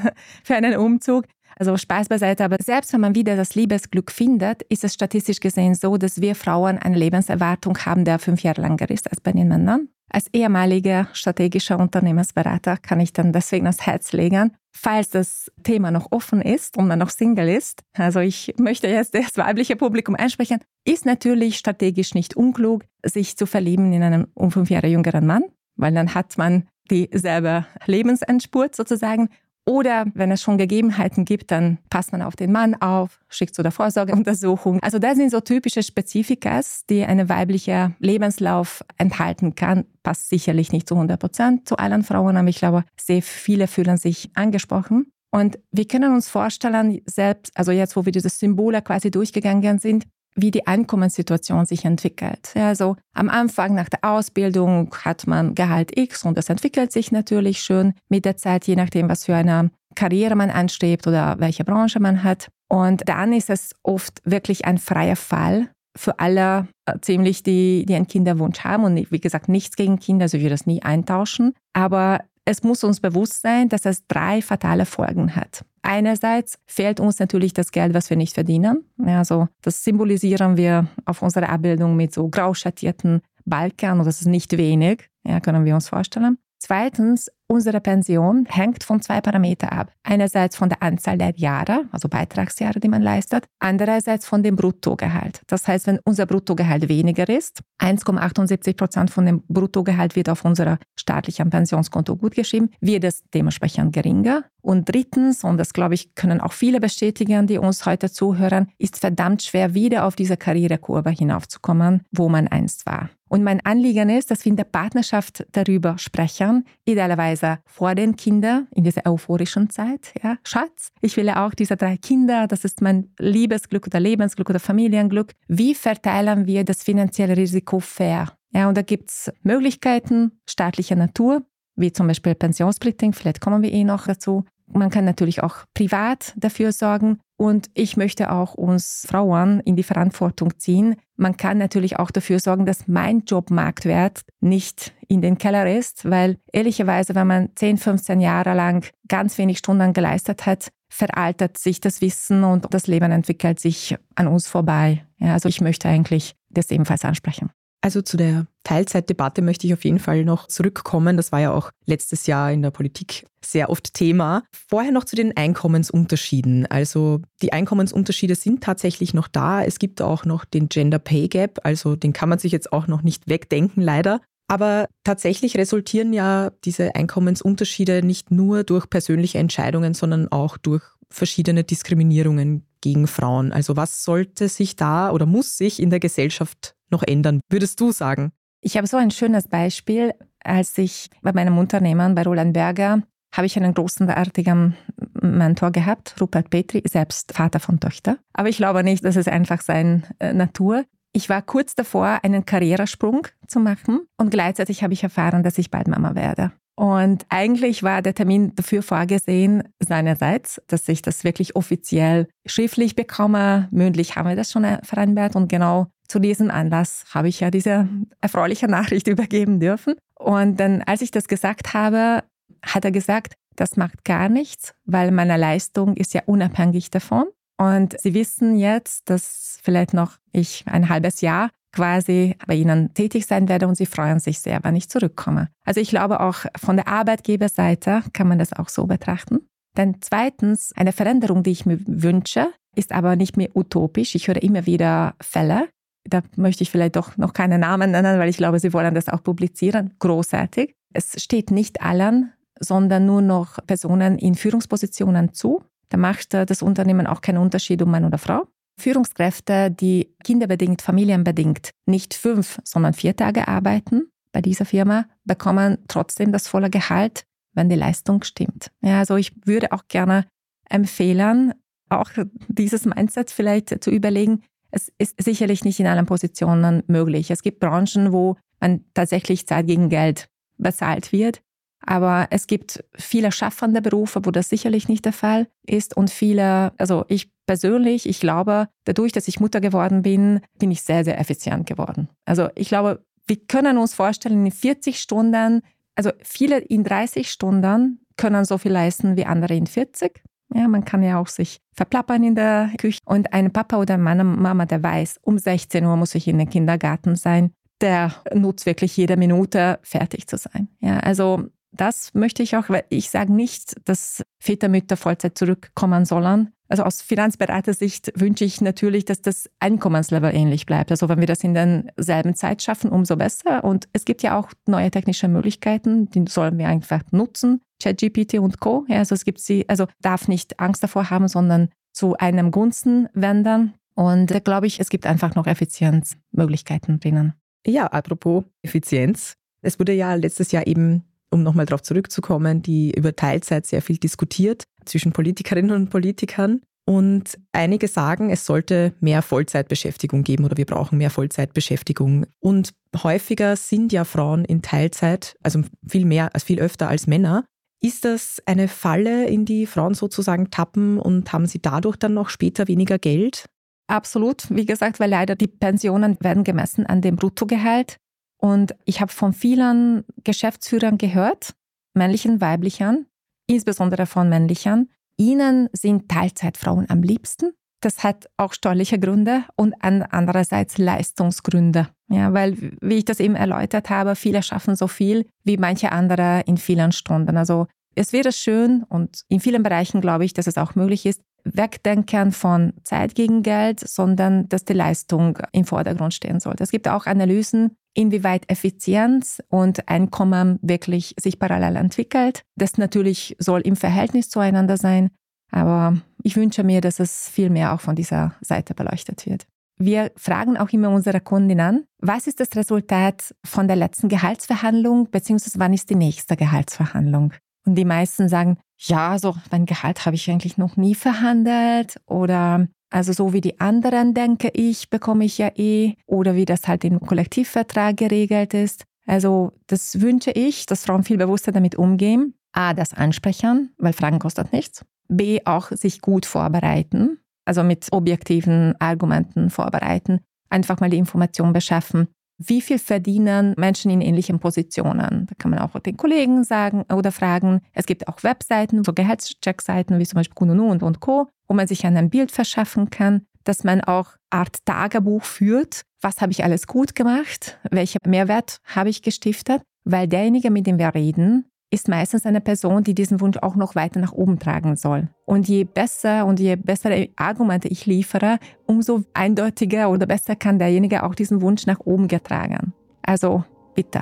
für 0.43 0.55
einen 0.55 0.75
Umzug. 0.77 1.25
Also 1.59 1.75
Spaß 1.75 2.09
beiseite, 2.09 2.43
aber 2.43 2.57
selbst 2.63 2.93
wenn 2.93 3.01
man 3.01 3.15
wieder 3.15 3.35
das 3.35 3.55
Liebesglück 3.55 4.11
findet, 4.11 4.61
ist 4.63 4.83
es 4.83 4.93
statistisch 4.93 5.39
gesehen 5.39 5.73
so, 5.75 5.97
dass 5.97 6.21
wir 6.21 6.35
Frauen 6.35 6.77
eine 6.77 6.97
Lebenserwartung 6.97 7.77
haben, 7.79 8.05
der 8.05 8.19
fünf 8.19 8.43
Jahre 8.43 8.61
länger 8.61 8.89
ist 8.89 9.09
als 9.09 9.21
bei 9.21 9.31
den 9.31 9.47
Männern. 9.47 9.89
Als 10.09 10.27
ehemaliger 10.31 11.09
strategischer 11.13 11.79
Unternehmensberater 11.79 12.77
kann 12.77 12.99
ich 12.99 13.11
dann 13.11 13.33
deswegen 13.33 13.65
das 13.65 13.85
Herz 13.85 14.13
legen, 14.13 14.55
falls 14.71 15.09
das 15.09 15.51
Thema 15.63 15.91
noch 15.91 16.11
offen 16.11 16.41
ist 16.41 16.77
und 16.77 16.87
man 16.87 16.99
noch 16.99 17.09
Single 17.09 17.49
ist. 17.49 17.83
Also 17.93 18.19
ich 18.19 18.53
möchte 18.57 18.87
jetzt 18.87 19.15
das 19.15 19.35
weibliche 19.35 19.75
Publikum 19.75 20.15
ansprechen, 20.15 20.59
ist 20.85 21.05
natürlich 21.05 21.57
strategisch 21.57 22.13
nicht 22.13 22.37
unklug, 22.37 22.83
sich 23.03 23.35
zu 23.35 23.45
verlieben 23.45 23.91
in 23.91 24.03
einen 24.03 24.27
um 24.33 24.51
fünf 24.51 24.69
Jahre 24.69 24.87
jüngeren 24.87 25.25
Mann, 25.25 25.43
weil 25.75 25.93
dann 25.93 26.13
hat 26.13 26.37
man 26.37 26.69
dieselbe 26.89 27.65
Lebensendspurt 27.85 28.75
sozusagen 28.75 29.27
oder 29.67 30.05
wenn 30.13 30.31
es 30.31 30.41
schon 30.41 30.57
Gegebenheiten 30.57 31.25
gibt, 31.25 31.51
dann 31.51 31.77
passt 31.89 32.13
man 32.13 32.21
auf 32.21 32.37
den 32.37 32.53
Mann 32.53 32.73
auf, 32.75 33.19
schickt 33.27 33.53
zu 33.53 33.63
der 33.63 33.73
Vorsorgeuntersuchung. 33.73 34.81
Also 34.81 34.97
das 34.97 35.17
sind 35.17 35.29
so 35.29 35.41
typische 35.41 35.83
Spezifikas, 35.83 36.85
die 36.89 37.03
eine 37.03 37.27
weibliche 37.27 37.93
Lebenslauf 37.99 38.83
enthalten 38.97 39.55
kann. 39.55 39.85
Passt 40.03 40.29
sicherlich 40.29 40.71
nicht 40.71 40.87
zu 40.87 40.95
100 40.95 41.19
Prozent 41.19 41.67
zu 41.67 41.75
allen 41.75 42.03
Frauen, 42.03 42.37
aber 42.37 42.47
ich 42.47 42.59
glaube, 42.59 42.85
sehr 42.97 43.21
viele 43.21 43.67
fühlen 43.67 43.97
sich 43.97 44.31
angesprochen. 44.35 45.11
Und 45.31 45.59
wir 45.71 45.85
können 45.85 46.13
uns 46.13 46.29
vorstellen, 46.29 47.01
selbst, 47.05 47.51
also 47.55 47.73
jetzt, 47.73 47.97
wo 47.97 48.05
wir 48.05 48.13
diese 48.13 48.29
Symbole 48.29 48.81
quasi 48.81 49.11
durchgegangen 49.11 49.79
sind, 49.79 50.05
wie 50.37 50.51
die 50.51 50.67
Einkommenssituation 50.67 51.65
sich 51.65 51.83
entwickelt. 51.83 52.51
Also 52.55 52.95
am 53.13 53.27
Anfang 53.27 53.73
nach 53.73 53.89
der 53.89 54.03
Ausbildung 54.03 54.93
hat 55.03 55.27
man 55.27 55.55
Gehalt 55.55 55.97
X 55.97 56.23
und 56.23 56.37
das 56.37 56.49
entwickelt 56.49 56.91
sich 56.91 57.11
natürlich 57.11 57.59
schön 57.61 57.93
mit 58.07 58.23
der 58.23 58.37
Zeit, 58.37 58.67
je 58.67 58.75
nachdem, 58.75 59.09
was 59.09 59.25
für 59.25 59.35
eine 59.35 59.71
Karriere 59.95 60.35
man 60.35 60.51
anstrebt 60.51 61.07
oder 61.07 61.35
welche 61.39 61.63
Branche 61.63 61.99
man 61.99 62.23
hat. 62.23 62.49
Und 62.69 63.09
dann 63.09 63.33
ist 63.33 63.49
es 63.49 63.73
oft 63.83 64.21
wirklich 64.23 64.65
ein 64.65 64.77
freier 64.77 65.15
Fall 65.15 65.69
für 65.97 66.19
alle 66.19 66.67
äh, 66.85 66.99
ziemlich, 67.01 67.41
die, 67.41 67.85
die 67.87 67.95
einen 67.95 68.07
Kinderwunsch 68.07 68.59
haben. 68.59 68.83
Und 68.83 69.11
wie 69.11 69.19
gesagt, 69.19 69.49
nichts 69.49 69.75
gegen 69.75 69.97
Kinder, 69.97 70.23
also 70.23 70.37
ich 70.37 70.43
würde 70.43 70.53
das 70.53 70.67
nie 70.67 70.83
eintauschen. 70.83 71.53
Aber 71.73 72.19
es 72.45 72.63
muss 72.63 72.83
uns 72.83 72.99
bewusst 72.99 73.41
sein, 73.41 73.69
dass 73.69 73.85
es 73.85 74.05
drei 74.07 74.41
fatale 74.41 74.85
Folgen 74.85 75.35
hat. 75.35 75.65
Einerseits 75.89 76.59
fehlt 76.65 76.99
uns 76.99 77.17
natürlich 77.19 77.53
das 77.53 77.71
Geld, 77.71 77.93
was 77.93 78.09
wir 78.09 78.17
nicht 78.17 78.33
verdienen. 78.33 78.83
Also 79.05 79.47
das 79.61 79.85
symbolisieren 79.85 80.57
wir 80.57 80.87
auf 81.05 81.21
unserer 81.21 81.47
Abbildung 81.47 81.95
mit 81.95 82.13
so 82.13 82.27
grau 82.27 82.53
schattierten 82.53 83.21
Balken 83.45 83.97
und 83.97 84.05
das 84.05 84.19
ist 84.19 84.27
nicht 84.27 84.57
wenig, 84.57 85.09
ja, 85.25 85.39
können 85.39 85.63
wir 85.63 85.75
uns 85.75 85.87
vorstellen. 85.87 86.39
Zweitens, 86.59 87.29
unsere 87.47 87.79
Pension 87.79 88.45
hängt 88.49 88.83
von 88.83 89.01
zwei 89.01 89.21
Parametern 89.21 89.69
ab. 89.69 89.91
Einerseits 90.03 90.55
von 90.55 90.69
der 90.69 90.81
Anzahl 90.81 91.17
der 91.17 91.33
Jahre, 91.35 91.85
also 91.91 92.09
Beitragsjahre, 92.09 92.79
die 92.79 92.87
man 92.87 93.01
leistet, 93.01 93.45
andererseits 93.59 94.25
von 94.25 94.41
dem 94.41 94.55
Bruttogehalt. 94.55 95.41
Das 95.47 95.67
heißt, 95.67 95.87
wenn 95.87 95.99
unser 96.03 96.25
Bruttogehalt 96.25 96.89
weniger 96.89 97.29
ist, 97.29 97.61
1,78 97.79 98.75
Prozent 98.75 99.11
von 99.11 99.25
dem 99.25 99.43
Bruttogehalt 99.47 100.15
wird 100.15 100.29
auf 100.29 100.45
unser 100.45 100.79
staatlichen 100.95 101.49
Pensionskonto 101.49 102.15
gutgeschrieben, 102.15 102.71
wird 102.81 103.03
es 103.03 103.23
dementsprechend 103.33 103.93
geringer. 103.93 104.43
Und 104.61 104.89
drittens, 104.89 105.43
und 105.43 105.57
das 105.57 105.73
glaube 105.73 105.93
ich, 105.93 106.15
können 106.15 106.41
auch 106.41 106.53
viele 106.53 106.79
bestätigen, 106.79 107.47
die 107.47 107.59
uns 107.59 107.85
heute 107.85 108.11
zuhören, 108.11 108.69
ist 108.79 108.97
verdammt 108.97 109.43
schwer, 109.43 109.73
wieder 109.75 110.05
auf 110.05 110.15
diese 110.15 110.37
Karrierekurve 110.37 111.11
hinaufzukommen, 111.11 112.01
wo 112.11 112.29
man 112.29 112.47
einst 112.47 112.85
war. 112.85 113.09
Und 113.29 113.43
mein 113.43 113.65
Anliegen 113.65 114.09
ist, 114.09 114.31
dass 114.31 114.45
wir 114.45 114.51
in 114.51 114.55
der 114.55 114.63
Partnerschaft 114.63 115.45
darüber 115.51 115.97
sprechen, 115.97 116.65
idealerweise 116.85 117.59
vor 117.65 117.95
den 117.95 118.15
Kindern 118.15 118.67
in 118.73 118.83
dieser 118.83 119.05
euphorischen 119.05 119.69
Zeit. 119.69 120.13
Ja, 120.23 120.37
Schatz, 120.43 120.91
ich 121.01 121.17
will 121.17 121.29
auch 121.29 121.53
diese 121.53 121.75
drei 121.75 121.97
Kinder, 121.97 122.47
das 122.47 122.63
ist 122.63 122.81
mein 122.81 123.09
Liebesglück 123.19 123.87
oder 123.87 123.99
Lebensglück 123.99 124.49
oder 124.49 124.59
Familienglück. 124.59 125.33
Wie 125.47 125.75
verteilen 125.75 126.45
wir 126.45 126.63
das 126.63 126.83
finanzielle 126.83 127.35
Risiko 127.35 127.79
fair? 127.79 128.33
Ja, 128.51 128.69
und 128.69 128.77
da 128.77 128.81
gibt 128.81 129.11
es 129.11 129.31
Möglichkeiten 129.43 130.39
staatlicher 130.49 130.95
Natur, 130.95 131.43
wie 131.75 131.91
zum 131.91 132.07
Beispiel 132.07 132.33
Pensionssplitting, 132.33 133.13
vielleicht 133.13 133.41
kommen 133.41 133.61
wir 133.61 133.71
eh 133.71 133.83
noch 133.83 134.07
dazu. 134.07 134.45
Man 134.67 134.89
kann 134.89 135.05
natürlich 135.05 135.43
auch 135.43 135.57
privat 135.73 136.33
dafür 136.35 136.71
sorgen. 136.71 137.19
Und 137.37 137.69
ich 137.75 137.97
möchte 137.97 138.31
auch 138.31 138.55
uns 138.55 139.05
Frauen 139.07 139.59
in 139.61 139.75
die 139.75 139.83
Verantwortung 139.83 140.57
ziehen. 140.59 140.95
Man 141.17 141.35
kann 141.35 141.57
natürlich 141.57 141.97
auch 141.97 142.11
dafür 142.11 142.39
sorgen, 142.39 142.65
dass 142.65 142.87
mein 142.87 143.23
Jobmarktwert 143.25 144.21
nicht 144.39 144.93
in 145.07 145.21
den 145.21 145.39
Keller 145.39 145.69
ist, 145.69 146.09
weil 146.09 146.37
ehrlicherweise, 146.53 147.15
wenn 147.15 147.27
man 147.27 147.49
10, 147.55 147.77
15 147.77 148.21
Jahre 148.21 148.53
lang 148.53 148.85
ganz 149.07 149.37
wenig 149.39 149.57
Stunden 149.57 149.93
geleistet 149.93 150.45
hat, 150.45 150.69
veraltet 150.89 151.57
sich 151.57 151.81
das 151.81 152.01
Wissen 152.01 152.43
und 152.43 152.71
das 152.71 152.87
Leben 152.87 153.11
entwickelt 153.11 153.59
sich 153.59 153.97
an 154.15 154.27
uns 154.27 154.47
vorbei. 154.47 155.05
Ja, 155.17 155.33
also 155.33 155.49
ich 155.49 155.59
möchte 155.59 155.89
eigentlich 155.89 156.35
das 156.49 156.69
ebenfalls 156.71 157.03
ansprechen. 157.03 157.49
Also 157.81 158.01
zu 158.01 158.17
der 158.17 158.47
Teilzeitdebatte 158.63 159.41
möchte 159.41 159.67
ich 159.67 159.73
auf 159.73 159.85
jeden 159.85 159.99
Fall 159.99 160.25
noch 160.25 160.47
zurückkommen. 160.47 161.15
Das 161.15 161.31
war 161.31 161.39
ja 161.39 161.53
auch 161.53 161.71
letztes 161.85 162.25
Jahr 162.27 162.51
in 162.51 162.61
der 162.61 162.71
Politik 162.71 163.25
sehr 163.45 163.69
oft 163.69 163.93
Thema. 163.93 164.43
Vorher 164.67 164.91
noch 164.91 165.05
zu 165.05 165.15
den 165.15 165.37
Einkommensunterschieden. 165.37 166.65
Also 166.65 167.21
die 167.41 167.53
Einkommensunterschiede 167.53 168.35
sind 168.35 168.61
tatsächlich 168.61 169.13
noch 169.13 169.27
da. 169.27 169.63
Es 169.63 169.79
gibt 169.79 170.01
auch 170.01 170.25
noch 170.25 170.43
den 170.43 170.69
Gender 170.69 170.99
Pay 170.99 171.27
Gap. 171.27 171.59
Also 171.63 171.95
den 171.95 172.13
kann 172.13 172.29
man 172.29 172.39
sich 172.39 172.51
jetzt 172.51 172.73
auch 172.73 172.87
noch 172.87 173.03
nicht 173.03 173.29
wegdenken, 173.29 173.81
leider. 173.81 174.21
Aber 174.47 174.87
tatsächlich 175.03 175.57
resultieren 175.57 176.13
ja 176.13 176.51
diese 176.65 176.95
Einkommensunterschiede 176.95 178.01
nicht 178.03 178.31
nur 178.31 178.63
durch 178.63 178.89
persönliche 178.89 179.37
Entscheidungen, 179.37 179.93
sondern 179.93 180.29
auch 180.31 180.57
durch 180.57 180.83
verschiedene 181.09 181.63
Diskriminierungen 181.63 182.66
gegen 182.81 183.07
Frauen. 183.07 183.51
Also 183.51 183.75
was 183.75 184.03
sollte 184.03 184.49
sich 184.49 184.75
da 184.75 185.11
oder 185.11 185.25
muss 185.25 185.57
sich 185.57 185.81
in 185.81 185.89
der 185.89 185.99
Gesellschaft 185.99 186.75
noch 186.89 187.03
ändern, 187.03 187.41
würdest 187.49 187.79
du 187.79 187.91
sagen? 187.91 188.31
Ich 188.61 188.77
habe 188.77 188.87
so 188.87 188.97
ein 188.97 189.11
schönes 189.11 189.47
Beispiel. 189.47 190.13
Als 190.43 190.77
ich 190.77 191.09
bei 191.21 191.33
meinem 191.33 191.57
Unternehmen, 191.57 192.15
bei 192.15 192.23
Roland 192.23 192.53
Berger, 192.53 193.03
habe 193.33 193.45
ich 193.45 193.57
einen 193.57 193.73
großartigen 193.73 194.75
Mentor 195.21 195.71
gehabt, 195.71 196.15
Rupert 196.19 196.49
Petri, 196.49 196.81
selbst 196.87 197.33
Vater 197.33 197.59
von 197.59 197.79
Töchter. 197.79 198.17
Aber 198.33 198.49
ich 198.49 198.57
glaube 198.57 198.83
nicht, 198.83 199.03
dass 199.03 199.15
es 199.15 199.27
einfach 199.27 199.61
seine 199.61 200.03
äh, 200.19 200.33
Natur. 200.33 200.85
Ich 201.13 201.29
war 201.29 201.41
kurz 201.41 201.75
davor, 201.75 202.19
einen 202.23 202.45
Karrieresprung 202.45 203.27
zu 203.47 203.59
machen 203.59 204.01
und 204.17 204.29
gleichzeitig 204.29 204.83
habe 204.83 204.93
ich 204.93 205.03
erfahren, 205.03 205.43
dass 205.43 205.57
ich 205.57 205.71
bald 205.71 205.87
Mama 205.87 206.15
werde. 206.15 206.51
Und 206.77 207.25
eigentlich 207.29 207.81
war 207.81 208.03
der 208.03 208.13
Termin 208.13 208.53
dafür 208.53 208.83
vorgesehen, 208.83 209.63
seinerseits, 209.79 210.61
dass 210.67 210.87
ich 210.87 211.01
das 211.01 211.23
wirklich 211.23 211.55
offiziell 211.55 212.27
schriftlich 212.45 212.95
bekomme. 212.95 213.67
Mündlich 213.71 214.15
haben 214.15 214.29
wir 214.29 214.35
das 214.35 214.51
schon 214.51 214.63
vereinbart 214.83 215.35
und 215.35 215.47
genau 215.47 215.87
zu 216.07 216.19
diesem 216.19 216.51
Anlass 216.51 217.03
habe 217.09 217.29
ich 217.29 217.39
ja 217.39 217.49
diese 217.49 217.89
erfreuliche 218.21 218.67
Nachricht 218.67 219.07
übergeben 219.07 219.59
dürfen. 219.59 219.95
Und 220.19 220.59
dann, 220.59 220.83
als 220.83 221.01
ich 221.01 221.09
das 221.09 221.27
gesagt 221.27 221.73
habe, 221.73 222.23
hat 222.63 222.85
er 222.85 222.91
gesagt, 222.91 223.33
das 223.55 223.75
macht 223.75 224.05
gar 224.05 224.29
nichts, 224.29 224.75
weil 224.85 225.09
meine 225.11 225.35
Leistung 225.35 225.97
ist 225.97 226.13
ja 226.13 226.21
unabhängig 226.27 226.91
davon. 226.91 227.25
Und 227.57 227.99
Sie 227.99 228.13
wissen 228.13 228.55
jetzt, 228.55 229.09
dass 229.09 229.57
vielleicht 229.63 229.95
noch 229.95 230.17
ich 230.31 230.63
ein 230.67 230.89
halbes 230.89 231.21
Jahr 231.21 231.49
quasi 231.71 232.35
bei 232.47 232.55
Ihnen 232.55 232.93
tätig 232.93 233.25
sein 233.25 233.49
werde 233.49 233.67
und 233.67 233.75
Sie 233.75 233.85
freuen 233.85 234.19
sich 234.19 234.39
sehr, 234.39 234.59
wenn 234.63 234.75
ich 234.75 234.89
zurückkomme. 234.89 235.49
Also 235.65 235.79
ich 235.79 235.89
glaube 235.89 236.19
auch 236.19 236.45
von 236.57 236.77
der 236.77 236.87
Arbeitgeberseite 236.87 238.03
kann 238.13 238.27
man 238.27 238.39
das 238.39 238.53
auch 238.53 238.69
so 238.69 238.85
betrachten. 238.85 239.47
Denn 239.75 239.97
zweitens, 240.01 240.73
eine 240.75 240.91
Veränderung, 240.91 241.43
die 241.43 241.51
ich 241.51 241.65
mir 241.65 241.79
wünsche, 241.85 242.47
ist 242.75 242.91
aber 242.91 243.15
nicht 243.15 243.37
mehr 243.37 243.55
utopisch. 243.55 244.15
Ich 244.15 244.27
höre 244.27 244.41
immer 244.41 244.65
wieder 244.65 245.15
Fälle, 245.21 245.67
da 246.09 246.21
möchte 246.35 246.63
ich 246.63 246.71
vielleicht 246.71 246.95
doch 246.95 247.17
noch 247.17 247.33
keine 247.33 247.59
Namen 247.59 247.91
nennen, 247.91 248.19
weil 248.19 248.29
ich 248.29 248.37
glaube, 248.37 248.59
sie 248.59 248.73
wollen 248.73 248.95
das 248.95 249.09
auch 249.09 249.21
publizieren. 249.23 249.93
Großartig. 249.99 250.73
Es 250.93 251.21
steht 251.21 251.51
nicht 251.51 251.81
allen, 251.81 252.31
sondern 252.59 253.05
nur 253.05 253.21
noch 253.21 253.57
Personen 253.67 254.17
in 254.17 254.35
Führungspositionen 254.35 255.33
zu. 255.33 255.63
Da 255.89 255.97
macht 255.97 256.33
das 256.33 256.61
Unternehmen 256.61 257.07
auch 257.07 257.21
keinen 257.21 257.37
Unterschied 257.37 257.81
um 257.81 257.91
Mann 257.91 258.05
oder 258.05 258.17
Frau. 258.17 258.47
Führungskräfte, 258.79 259.71
die 259.71 260.13
kinderbedingt, 260.23 260.81
familienbedingt 260.81 261.71
nicht 261.85 262.13
fünf, 262.13 262.59
sondern 262.63 262.93
vier 262.93 263.15
Tage 263.15 263.47
arbeiten 263.47 264.09
bei 264.31 264.41
dieser 264.41 264.65
Firma, 264.65 265.05
bekommen 265.23 265.79
trotzdem 265.87 266.31
das 266.31 266.47
volle 266.47 266.69
Gehalt, 266.69 267.23
wenn 267.53 267.69
die 267.69 267.75
Leistung 267.75 268.23
stimmt. 268.23 268.71
Ja, 268.81 268.99
also 268.99 269.15
ich 269.15 269.33
würde 269.45 269.71
auch 269.71 269.87
gerne 269.87 270.27
empfehlen, 270.69 271.53
auch 271.89 272.11
dieses 272.47 272.85
Mindset 272.85 273.31
vielleicht 273.31 273.83
zu 273.83 273.89
überlegen. 273.89 274.43
Es 274.69 274.91
ist 274.97 275.15
sicherlich 275.23 275.63
nicht 275.63 275.79
in 275.79 275.87
allen 275.87 276.05
Positionen 276.05 276.83
möglich. 276.87 277.31
Es 277.31 277.41
gibt 277.41 277.59
Branchen, 277.59 278.11
wo 278.11 278.35
man 278.59 278.83
tatsächlich 278.93 279.47
Zeit 279.47 279.67
gegen 279.67 279.89
Geld 279.89 280.27
bezahlt 280.57 281.11
wird. 281.11 281.41
Aber 281.85 282.27
es 282.31 282.47
gibt 282.47 282.83
viele 282.95 283.31
schaffende 283.31 283.81
Berufe, 283.81 284.21
wo 284.23 284.31
das 284.31 284.49
sicherlich 284.49 284.87
nicht 284.89 285.05
der 285.05 285.13
Fall 285.13 285.47
ist 285.65 285.95
und 285.95 286.09
viele, 286.09 286.73
also 286.77 287.05
ich 287.07 287.29
persönlich, 287.45 288.07
ich 288.07 288.19
glaube, 288.19 288.67
dadurch, 288.83 289.11
dass 289.11 289.27
ich 289.27 289.39
Mutter 289.39 289.61
geworden 289.61 290.01
bin, 290.01 290.41
bin 290.59 290.71
ich 290.71 290.81
sehr, 290.81 291.03
sehr 291.03 291.19
effizient 291.19 291.65
geworden. 291.65 292.09
Also 292.25 292.49
ich 292.55 292.67
glaube, 292.67 293.05
wir 293.25 293.37
können 293.47 293.77
uns 293.77 293.93
vorstellen, 293.93 294.45
in 294.45 294.51
40 294.51 294.99
Stunden, 294.99 295.61
also 295.95 296.11
viele 296.21 296.59
in 296.59 296.83
30 296.83 297.29
Stunden 297.29 298.01
können 298.17 298.45
so 298.45 298.57
viel 298.57 298.71
leisten 298.71 299.15
wie 299.15 299.25
andere 299.25 299.55
in 299.55 299.67
40. 299.67 300.21
Ja, 300.53 300.67
man 300.67 300.85
kann 300.85 301.03
ja 301.03 301.19
auch 301.19 301.27
sich 301.27 301.59
verplappern 301.73 302.23
in 302.23 302.35
der 302.35 302.71
Küche. 302.77 302.99
Und 303.05 303.33
ein 303.33 303.51
Papa 303.51 303.77
oder 303.77 303.97
meine 303.97 304.23
Mama, 304.23 304.65
der 304.65 304.81
weiß, 304.81 305.19
um 305.21 305.37
16 305.37 305.85
Uhr 305.85 305.97
muss 305.97 306.15
ich 306.15 306.27
in 306.27 306.37
den 306.37 306.49
Kindergarten 306.49 307.15
sein, 307.15 307.51
der 307.81 308.13
nutzt 308.33 308.65
wirklich 308.65 308.95
jede 308.95 309.17
Minute, 309.17 309.79
fertig 309.83 310.27
zu 310.27 310.37
sein. 310.37 310.69
Ja, 310.79 310.99
also 310.99 311.49
das 311.71 312.13
möchte 312.13 312.43
ich 312.43 312.55
auch, 312.55 312.69
weil 312.69 312.85
ich 312.89 313.09
sage 313.09 313.31
nicht, 313.31 313.75
dass 313.85 314.23
Väter, 314.39 314.69
Mütter 314.69 314.97
Vollzeit 314.97 315.37
zurückkommen 315.37 316.05
sollen. 316.05 316.53
Also 316.69 316.83
aus 316.83 317.01
Finanzberatersicht 317.01 318.11
wünsche 318.15 318.43
ich 318.43 318.59
natürlich, 318.59 319.05
dass 319.05 319.21
das 319.21 319.49
Einkommenslevel 319.59 320.33
ähnlich 320.35 320.65
bleibt. 320.65 320.91
Also 320.91 321.07
wenn 321.07 321.19
wir 321.19 321.27
das 321.27 321.43
in 321.43 321.53
derselben 321.53 322.35
Zeit 322.35 322.61
schaffen, 322.61 322.91
umso 322.91 323.15
besser. 323.15 323.63
Und 323.63 323.87
es 323.93 324.03
gibt 324.03 324.21
ja 324.21 324.37
auch 324.37 324.51
neue 324.65 324.91
technische 324.91 325.27
Möglichkeiten, 325.27 326.09
die 326.09 326.25
sollen 326.27 326.57
wir 326.57 326.67
einfach 326.67 327.03
nutzen. 327.11 327.61
ChatGPT 327.81 328.35
und 328.35 328.59
Co. 328.59 328.85
Ja, 328.89 328.97
also 328.97 329.15
es 329.15 329.23
gibt 329.23 329.39
sie, 329.39 329.67
also 329.69 329.87
darf 330.01 330.27
nicht 330.27 330.59
Angst 330.59 330.83
davor 330.83 331.09
haben, 331.09 331.27
sondern 331.27 331.69
zu 331.93 332.17
einem 332.17 332.51
Gunsten 332.51 333.07
wenden. 333.13 333.73
Und 333.95 334.29
da 334.29 334.39
glaube 334.39 334.67
ich, 334.67 334.79
es 334.79 334.89
gibt 334.89 335.05
einfach 335.05 335.35
noch 335.35 335.47
Effizienzmöglichkeiten 335.47 336.99
drinnen. 336.99 337.33
Ja, 337.65 337.87
apropos 337.87 338.43
Effizienz. 338.61 339.35
Es 339.61 339.79
wurde 339.79 339.93
ja 339.93 340.13
letztes 340.13 340.51
Jahr 340.51 340.67
eben 340.67 341.03
um 341.31 341.43
nochmal 341.43 341.65
darauf 341.65 341.81
zurückzukommen, 341.81 342.61
die 342.61 342.91
über 342.91 343.15
Teilzeit 343.15 343.65
sehr 343.65 343.81
viel 343.81 343.97
diskutiert 343.97 344.63
zwischen 344.85 345.11
Politikerinnen 345.11 345.71
und 345.71 345.89
Politikern. 345.89 346.61
Und 346.85 347.37
einige 347.51 347.89
sagen, 347.89 348.29
es 348.29 348.45
sollte 348.45 348.93
mehr 349.01 349.21
Vollzeitbeschäftigung 349.21 350.23
geben 350.23 350.45
oder 350.45 350.55
wir 350.55 350.65
brauchen 350.65 350.97
mehr 350.97 351.09
Vollzeitbeschäftigung. 351.09 352.25
Und 352.39 352.71
häufiger 353.03 353.57
sind 353.57 353.91
ja 353.91 354.05
Frauen 354.05 354.45
in 354.45 354.61
Teilzeit, 354.61 355.35
also 355.43 355.63
viel 355.85 356.05
mehr, 356.05 356.33
also 356.33 356.45
viel 356.45 356.59
öfter 356.59 356.87
als 356.87 357.05
Männer. 357.05 357.43
Ist 357.81 358.05
das 358.05 358.41
eine 358.45 358.69
Falle, 358.69 359.27
in 359.27 359.43
die 359.43 359.65
Frauen 359.65 359.95
sozusagen 359.95 360.49
tappen 360.49 360.97
und 360.97 361.31
haben 361.33 361.45
sie 361.45 361.61
dadurch 361.61 361.97
dann 361.97 362.13
noch 362.13 362.29
später 362.29 362.69
weniger 362.69 362.97
Geld? 362.97 363.45
Absolut. 363.87 364.45
Wie 364.49 364.65
gesagt, 364.65 364.99
weil 364.99 365.09
leider 365.09 365.35
die 365.35 365.47
Pensionen 365.47 366.17
werden 366.21 366.43
gemessen 366.43 366.85
an 366.85 367.01
dem 367.01 367.17
Bruttogehalt. 367.17 367.97
Und 368.37 368.75
ich 368.85 369.01
habe 369.01 369.11
von 369.11 369.33
vielen 369.33 370.05
Geschäftsführern 370.23 370.97
gehört, 370.97 371.53
männlichen, 371.93 372.39
weiblichen, 372.39 373.07
insbesondere 373.47 374.05
von 374.05 374.29
männlichen, 374.29 374.91
ihnen 375.17 375.69
sind 375.73 376.09
Teilzeitfrauen 376.09 376.89
am 376.89 377.01
liebsten. 377.01 377.53
Das 377.81 378.03
hat 378.03 378.27
auch 378.37 378.53
steuerliche 378.53 378.99
Gründe 378.99 379.43
und 379.55 379.75
andererseits 379.81 380.77
Leistungsgründe. 380.77 381.89
Ja, 382.09 382.33
weil, 382.33 382.55
wie 382.81 382.95
ich 382.95 383.05
das 383.05 383.19
eben 383.19 383.35
erläutert 383.35 383.89
habe, 383.89 384.15
viele 384.15 384.41
schaffen 384.41 384.75
so 384.75 384.87
viel 384.87 385.27
wie 385.43 385.57
manche 385.57 385.91
andere 385.91 386.41
in 386.45 386.57
vielen 386.57 386.91
Stunden. 386.91 387.37
Also 387.37 387.67
es 387.95 388.13
wäre 388.13 388.31
schön 388.31 388.83
und 388.83 389.21
in 389.27 389.39
vielen 389.39 389.63
Bereichen 389.63 390.01
glaube 390.01 390.25
ich, 390.25 390.33
dass 390.33 390.47
es 390.47 390.57
auch 390.57 390.75
möglich 390.75 391.05
ist, 391.05 391.21
wegdenken 391.43 392.31
von 392.31 392.73
Zeit 392.83 393.15
gegen 393.15 393.43
Geld, 393.43 393.79
sondern 393.79 394.49
dass 394.49 394.65
die 394.65 394.73
Leistung 394.73 395.39
im 395.51 395.65
Vordergrund 395.65 396.13
stehen 396.13 396.39
sollte. 396.39 396.63
Es 396.63 396.71
gibt 396.71 396.87
auch 396.87 397.05
Analysen, 397.05 397.77
inwieweit 397.93 398.49
Effizienz 398.49 399.41
und 399.49 399.89
Einkommen 399.89 400.59
wirklich 400.61 401.15
sich 401.19 401.39
parallel 401.39 401.75
entwickelt. 401.77 402.43
Das 402.55 402.77
natürlich 402.77 403.35
soll 403.39 403.61
im 403.61 403.75
Verhältnis 403.75 404.29
zueinander 404.29 404.77
sein, 404.77 405.09
aber 405.51 405.97
ich 406.23 406.35
wünsche 406.35 406.63
mir, 406.63 406.81
dass 406.81 406.99
es 406.99 407.29
viel 407.29 407.49
mehr 407.49 407.73
auch 407.73 407.81
von 407.81 407.95
dieser 407.95 408.35
Seite 408.41 408.73
beleuchtet 408.73 409.25
wird. 409.25 409.47
Wir 409.79 410.11
fragen 410.15 410.57
auch 410.57 410.69
immer 410.69 410.89
unsere 410.89 411.21
Kundinnen, 411.21 411.85
was 411.99 412.25
ist 412.25 412.39
das 412.39 412.55
Resultat 412.55 413.35
von 413.45 413.67
der 413.67 413.77
letzten 413.77 414.09
Gehaltsverhandlung, 414.09 415.09
beziehungsweise 415.11 415.59
wann 415.59 415.73
ist 415.73 415.89
die 415.89 415.95
nächste 415.95 416.35
Gehaltsverhandlung? 416.35 417.33
Und 417.67 417.75
die 417.75 417.85
meisten 417.85 418.29
sagen, 418.29 418.57
ja, 418.77 419.19
so 419.19 419.35
mein 419.51 419.65
Gehalt 419.65 420.05
habe 420.05 420.15
ich 420.15 420.29
eigentlich 420.31 420.57
noch 420.57 420.77
nie 420.77 420.95
verhandelt 420.95 421.97
oder 422.05 422.67
also 422.89 423.11
so 423.11 423.33
wie 423.33 423.41
die 423.41 423.59
anderen, 423.59 424.13
denke 424.13 424.49
ich, 424.53 424.89
bekomme 424.89 425.25
ich 425.25 425.37
ja 425.37 425.51
eh 425.55 425.95
oder 426.05 426.35
wie 426.35 426.45
das 426.45 426.67
halt 426.67 426.85
im 426.85 427.01
Kollektivvertrag 427.01 427.97
geregelt 427.97 428.53
ist. 428.53 428.85
Also 429.05 429.51
das 429.67 429.99
wünsche 429.99 430.31
ich, 430.31 430.65
dass 430.65 430.85
Frauen 430.85 431.03
viel 431.03 431.17
bewusster 431.17 431.51
damit 431.51 431.75
umgehen. 431.75 432.33
A, 432.53 432.73
das 432.73 432.93
ansprechen, 432.93 433.73
weil 433.77 433.93
Fragen 433.93 434.19
kostet 434.19 434.53
nichts. 434.53 434.85
B, 435.09 435.41
auch 435.45 435.71
sich 435.71 436.01
gut 436.01 436.25
vorbereiten, 436.25 437.19
also 437.45 437.63
mit 437.63 437.87
objektiven 437.91 438.75
Argumenten 438.79 439.49
vorbereiten. 439.49 440.21
Einfach 440.49 440.79
mal 440.79 440.89
die 440.89 440.97
Information 440.97 441.51
beschaffen. 441.51 442.07
Wie 442.37 442.61
viel 442.61 442.77
verdienen 442.77 443.55
Menschen 443.57 443.89
in 443.89 444.01
ähnlichen 444.01 444.39
Positionen? 444.39 445.25
Da 445.27 445.35
kann 445.39 445.51
man 445.51 445.59
auch 445.59 445.79
den 445.79 445.97
Kollegen 445.97 446.43
sagen 446.43 446.85
oder 446.93 447.11
fragen. 447.11 447.61
Es 447.73 447.87
gibt 447.87 448.07
auch 448.07 448.23
Webseiten, 448.23 448.83
so 448.83 448.93
Gehaltscheckseiten 448.93 449.97
wie 449.97 450.05
zum 450.05 450.17
Beispiel 450.17 450.35
Kununu 450.35 450.69
und, 450.69 450.83
und 450.83 450.99
Co., 450.99 451.27
wo 451.47 451.55
man 451.55 451.67
sich 451.67 451.85
ein 451.85 452.09
Bild 452.09 452.31
verschaffen 452.31 452.89
kann, 452.89 453.25
dass 453.43 453.63
man 453.63 453.81
auch 453.81 454.17
Art 454.29 454.65
Tagebuch 454.65 455.23
führt. 455.23 455.83
Was 456.01 456.21
habe 456.21 456.31
ich 456.31 456.43
alles 456.43 456.67
gut 456.67 456.93
gemacht? 456.93 457.57
Welcher 457.71 457.99
Mehrwert 458.05 458.59
habe 458.65 458.89
ich 458.89 459.01
gestiftet? 459.01 459.61
Weil 459.83 460.07
derjenige, 460.07 460.51
mit 460.51 460.67
dem 460.67 460.77
wir 460.77 460.93
reden, 460.93 461.49
ist 461.69 461.87
meistens 461.87 462.25
eine 462.25 462.41
Person, 462.41 462.83
die 462.83 462.95
diesen 462.95 463.19
Wunsch 463.19 463.37
auch 463.41 463.55
noch 463.55 463.75
weiter 463.75 463.99
nach 463.99 464.13
oben 464.13 464.39
tragen 464.39 464.75
soll. 464.75 465.09
Und 465.25 465.47
je 465.47 465.65
besser 465.65 466.25
und 466.25 466.39
je 466.39 466.55
bessere 466.55 467.09
Argumente 467.15 467.67
ich 467.67 467.85
liefere, 467.85 468.39
umso 468.65 469.03
eindeutiger 469.13 469.89
oder 469.89 470.05
besser 470.05 470.35
kann 470.35 470.59
derjenige 470.59 471.03
auch 471.03 471.15
diesen 471.15 471.41
Wunsch 471.41 471.65
nach 471.65 471.79
oben 471.81 472.07
getragen. 472.07 472.73
Also 473.01 473.43
bitte, 473.75 474.01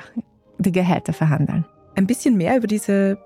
die 0.59 0.71
Gehälter 0.71 1.13
verhandeln. 1.13 1.65
Ein 1.95 2.07
bisschen 2.07 2.37
mehr 2.37 2.57
über 2.57 2.67
diese 2.67 3.17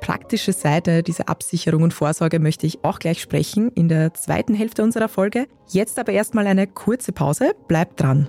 praktische 0.00 0.52
Seite, 0.52 1.02
diese 1.02 1.26
Absicherung 1.26 1.82
und 1.82 1.92
Vorsorge 1.92 2.38
möchte 2.38 2.66
ich 2.66 2.84
auch 2.84 3.00
gleich 3.00 3.20
sprechen 3.20 3.72
in 3.72 3.88
der 3.88 4.14
zweiten 4.14 4.54
Hälfte 4.54 4.84
unserer 4.84 5.08
Folge. 5.08 5.46
Jetzt 5.68 5.98
aber 5.98 6.12
erstmal 6.12 6.46
eine 6.46 6.68
kurze 6.68 7.12
Pause. 7.12 7.52
Bleibt 7.66 8.00
dran. 8.00 8.28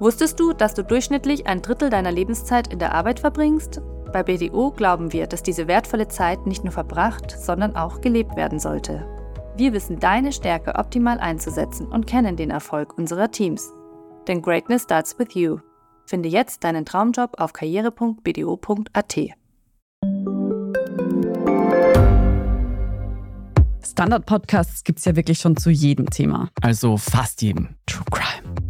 Wusstest 0.00 0.40
du, 0.40 0.54
dass 0.54 0.72
du 0.72 0.82
durchschnittlich 0.82 1.46
ein 1.46 1.60
Drittel 1.60 1.90
deiner 1.90 2.10
Lebenszeit 2.10 2.72
in 2.72 2.78
der 2.78 2.94
Arbeit 2.94 3.20
verbringst? 3.20 3.82
Bei 4.14 4.22
BDO 4.22 4.70
glauben 4.70 5.12
wir, 5.12 5.26
dass 5.26 5.42
diese 5.42 5.68
wertvolle 5.68 6.08
Zeit 6.08 6.46
nicht 6.46 6.64
nur 6.64 6.72
verbracht, 6.72 7.30
sondern 7.38 7.76
auch 7.76 8.00
gelebt 8.00 8.34
werden 8.34 8.58
sollte. 8.58 9.06
Wir 9.58 9.74
wissen 9.74 10.00
deine 10.00 10.32
Stärke 10.32 10.76
optimal 10.76 11.20
einzusetzen 11.20 11.86
und 11.86 12.06
kennen 12.06 12.34
den 12.34 12.48
Erfolg 12.48 12.96
unserer 12.96 13.30
Teams. 13.30 13.74
Denn 14.26 14.40
Greatness 14.40 14.84
starts 14.84 15.18
with 15.18 15.34
you. 15.34 15.58
Finde 16.06 16.30
jetzt 16.30 16.64
deinen 16.64 16.86
Traumjob 16.86 17.38
auf 17.38 17.52
karriere.bdo.at. 17.52 19.18
Standard-Podcasts 23.84 24.82
gibt 24.82 25.00
es 25.00 25.04
ja 25.04 25.14
wirklich 25.14 25.38
schon 25.38 25.58
zu 25.58 25.68
jedem 25.68 26.08
Thema. 26.08 26.48
Also 26.62 26.96
fast 26.96 27.42
jedem. 27.42 27.76
True 27.84 28.06
Crime. 28.10 28.69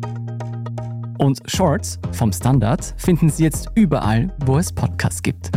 Und 1.21 1.39
Shorts 1.45 1.99
vom 2.13 2.33
Standard 2.33 2.95
finden 2.97 3.29
Sie 3.29 3.43
jetzt 3.43 3.69
überall, 3.75 4.35
wo 4.43 4.57
es 4.57 4.73
Podcasts 4.73 5.21
gibt. 5.21 5.51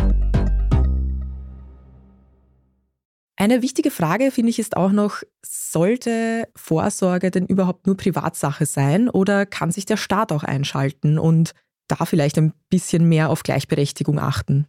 Eine 3.37 3.63
wichtige 3.63 3.91
Frage, 3.91 4.31
finde 4.31 4.51
ich, 4.51 4.59
ist 4.59 4.77
auch 4.77 4.93
noch, 4.93 5.23
sollte 5.43 6.49
Vorsorge 6.55 7.31
denn 7.31 7.47
überhaupt 7.47 7.87
nur 7.87 7.97
Privatsache 7.97 8.67
sein 8.67 9.09
oder 9.09 9.47
kann 9.47 9.71
sich 9.71 9.87
der 9.87 9.97
Staat 9.97 10.33
auch 10.33 10.45
einschalten 10.45 11.19
und 11.19 11.55
da 11.89 12.05
vielleicht 12.05 12.37
ein 12.37 12.53
bisschen 12.69 13.09
mehr 13.09 13.31
auf 13.31 13.43
Gleichberechtigung 13.43 14.19
achten? 14.19 14.67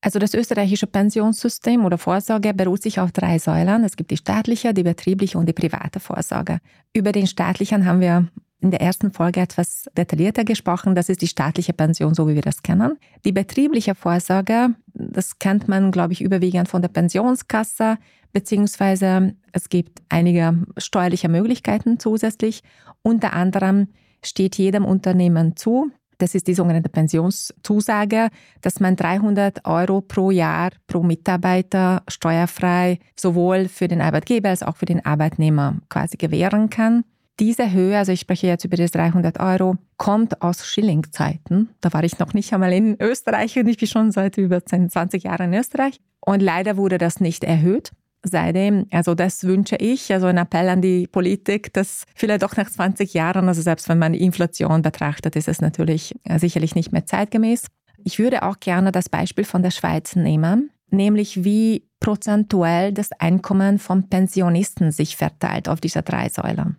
Also 0.00 0.20
das 0.20 0.32
österreichische 0.32 0.86
Pensionssystem 0.86 1.84
oder 1.84 1.98
Vorsorge 1.98 2.54
beruht 2.54 2.84
sich 2.84 3.00
auf 3.00 3.10
drei 3.10 3.40
Säulen. 3.40 3.82
Es 3.82 3.96
gibt 3.96 4.12
die 4.12 4.16
staatliche, 4.16 4.74
die 4.74 4.84
betriebliche 4.84 5.38
und 5.38 5.46
die 5.46 5.52
private 5.52 5.98
Vorsorge. 5.98 6.60
Über 6.92 7.10
den 7.10 7.26
staatlichen 7.26 7.84
haben 7.84 8.00
wir 8.00 8.28
in 8.60 8.70
der 8.70 8.80
ersten 8.80 9.12
Folge 9.12 9.40
etwas 9.40 9.88
detaillierter 9.96 10.44
gesprochen. 10.44 10.94
Das 10.94 11.08
ist 11.08 11.22
die 11.22 11.26
staatliche 11.26 11.72
Pension, 11.72 12.14
so 12.14 12.28
wie 12.28 12.34
wir 12.34 12.42
das 12.42 12.62
kennen. 12.62 12.98
Die 13.24 13.32
betriebliche 13.32 13.94
Vorsorge, 13.94 14.74
das 14.92 15.38
kennt 15.38 15.68
man, 15.68 15.90
glaube 15.90 16.12
ich, 16.12 16.20
überwiegend 16.20 16.68
von 16.68 16.82
der 16.82 16.88
Pensionskasse, 16.88 17.96
beziehungsweise 18.32 19.34
es 19.52 19.68
gibt 19.68 20.02
einige 20.08 20.66
steuerliche 20.76 21.28
Möglichkeiten 21.28 21.98
zusätzlich. 21.98 22.62
Unter 23.02 23.32
anderem 23.32 23.88
steht 24.22 24.56
jedem 24.56 24.84
Unternehmen 24.84 25.56
zu, 25.56 25.90
das 26.20 26.34
ist 26.34 26.48
die 26.48 26.54
sogenannte 26.54 26.90
Pensionszusage, 26.90 28.28
dass 28.60 28.78
man 28.78 28.94
300 28.94 29.64
Euro 29.64 30.02
pro 30.02 30.30
Jahr 30.30 30.70
pro 30.86 31.02
Mitarbeiter 31.02 32.02
steuerfrei 32.08 32.98
sowohl 33.16 33.68
für 33.68 33.88
den 33.88 34.02
Arbeitgeber 34.02 34.50
als 34.50 34.62
auch 34.62 34.76
für 34.76 34.84
den 34.84 35.04
Arbeitnehmer 35.04 35.76
quasi 35.88 36.18
gewähren 36.18 36.68
kann. 36.68 37.04
Diese 37.40 37.72
Höhe, 37.72 37.96
also 37.96 38.12
ich 38.12 38.20
spreche 38.20 38.46
jetzt 38.46 38.66
über 38.66 38.76
die 38.76 38.84
300 38.84 39.40
Euro, 39.40 39.76
kommt 39.96 40.42
aus 40.42 40.66
Schillingzeiten. 40.66 41.70
Da 41.80 41.90
war 41.94 42.04
ich 42.04 42.18
noch 42.18 42.34
nicht 42.34 42.52
einmal 42.52 42.74
in 42.74 43.00
Österreich 43.00 43.58
und 43.58 43.66
ich 43.66 43.78
bin 43.78 43.88
schon 43.88 44.12
seit 44.12 44.36
über 44.36 44.62
10, 44.62 44.90
20 44.90 45.22
Jahren 45.22 45.50
in 45.50 45.58
Österreich. 45.58 46.00
Und 46.20 46.42
leider 46.42 46.76
wurde 46.76 46.98
das 46.98 47.18
nicht 47.18 47.42
erhöht. 47.42 47.92
Seitdem, 48.22 48.86
also 48.90 49.14
das 49.14 49.44
wünsche 49.44 49.76
ich, 49.76 50.12
also 50.12 50.26
ein 50.26 50.36
Appell 50.36 50.68
an 50.68 50.82
die 50.82 51.06
Politik, 51.06 51.72
dass 51.72 52.04
vielleicht 52.14 52.42
doch 52.42 52.58
nach 52.58 52.68
20 52.68 53.14
Jahren, 53.14 53.48
also 53.48 53.62
selbst 53.62 53.88
wenn 53.88 53.98
man 53.98 54.12
Inflation 54.12 54.82
betrachtet, 54.82 55.34
ist 55.34 55.48
es 55.48 55.62
natürlich 55.62 56.14
äh, 56.24 56.38
sicherlich 56.38 56.74
nicht 56.74 56.92
mehr 56.92 57.06
zeitgemäß. 57.06 57.68
Ich 58.04 58.18
würde 58.18 58.42
auch 58.42 58.60
gerne 58.60 58.92
das 58.92 59.08
Beispiel 59.08 59.44
von 59.44 59.62
der 59.62 59.70
Schweiz 59.70 60.14
nehmen, 60.14 60.70
nämlich 60.90 61.42
wie 61.42 61.88
prozentuell 62.00 62.92
das 62.92 63.12
Einkommen 63.12 63.78
von 63.78 64.10
Pensionisten 64.10 64.92
sich 64.92 65.16
verteilt 65.16 65.70
auf 65.70 65.80
diese 65.80 66.02
drei 66.02 66.28
Säulen. 66.28 66.76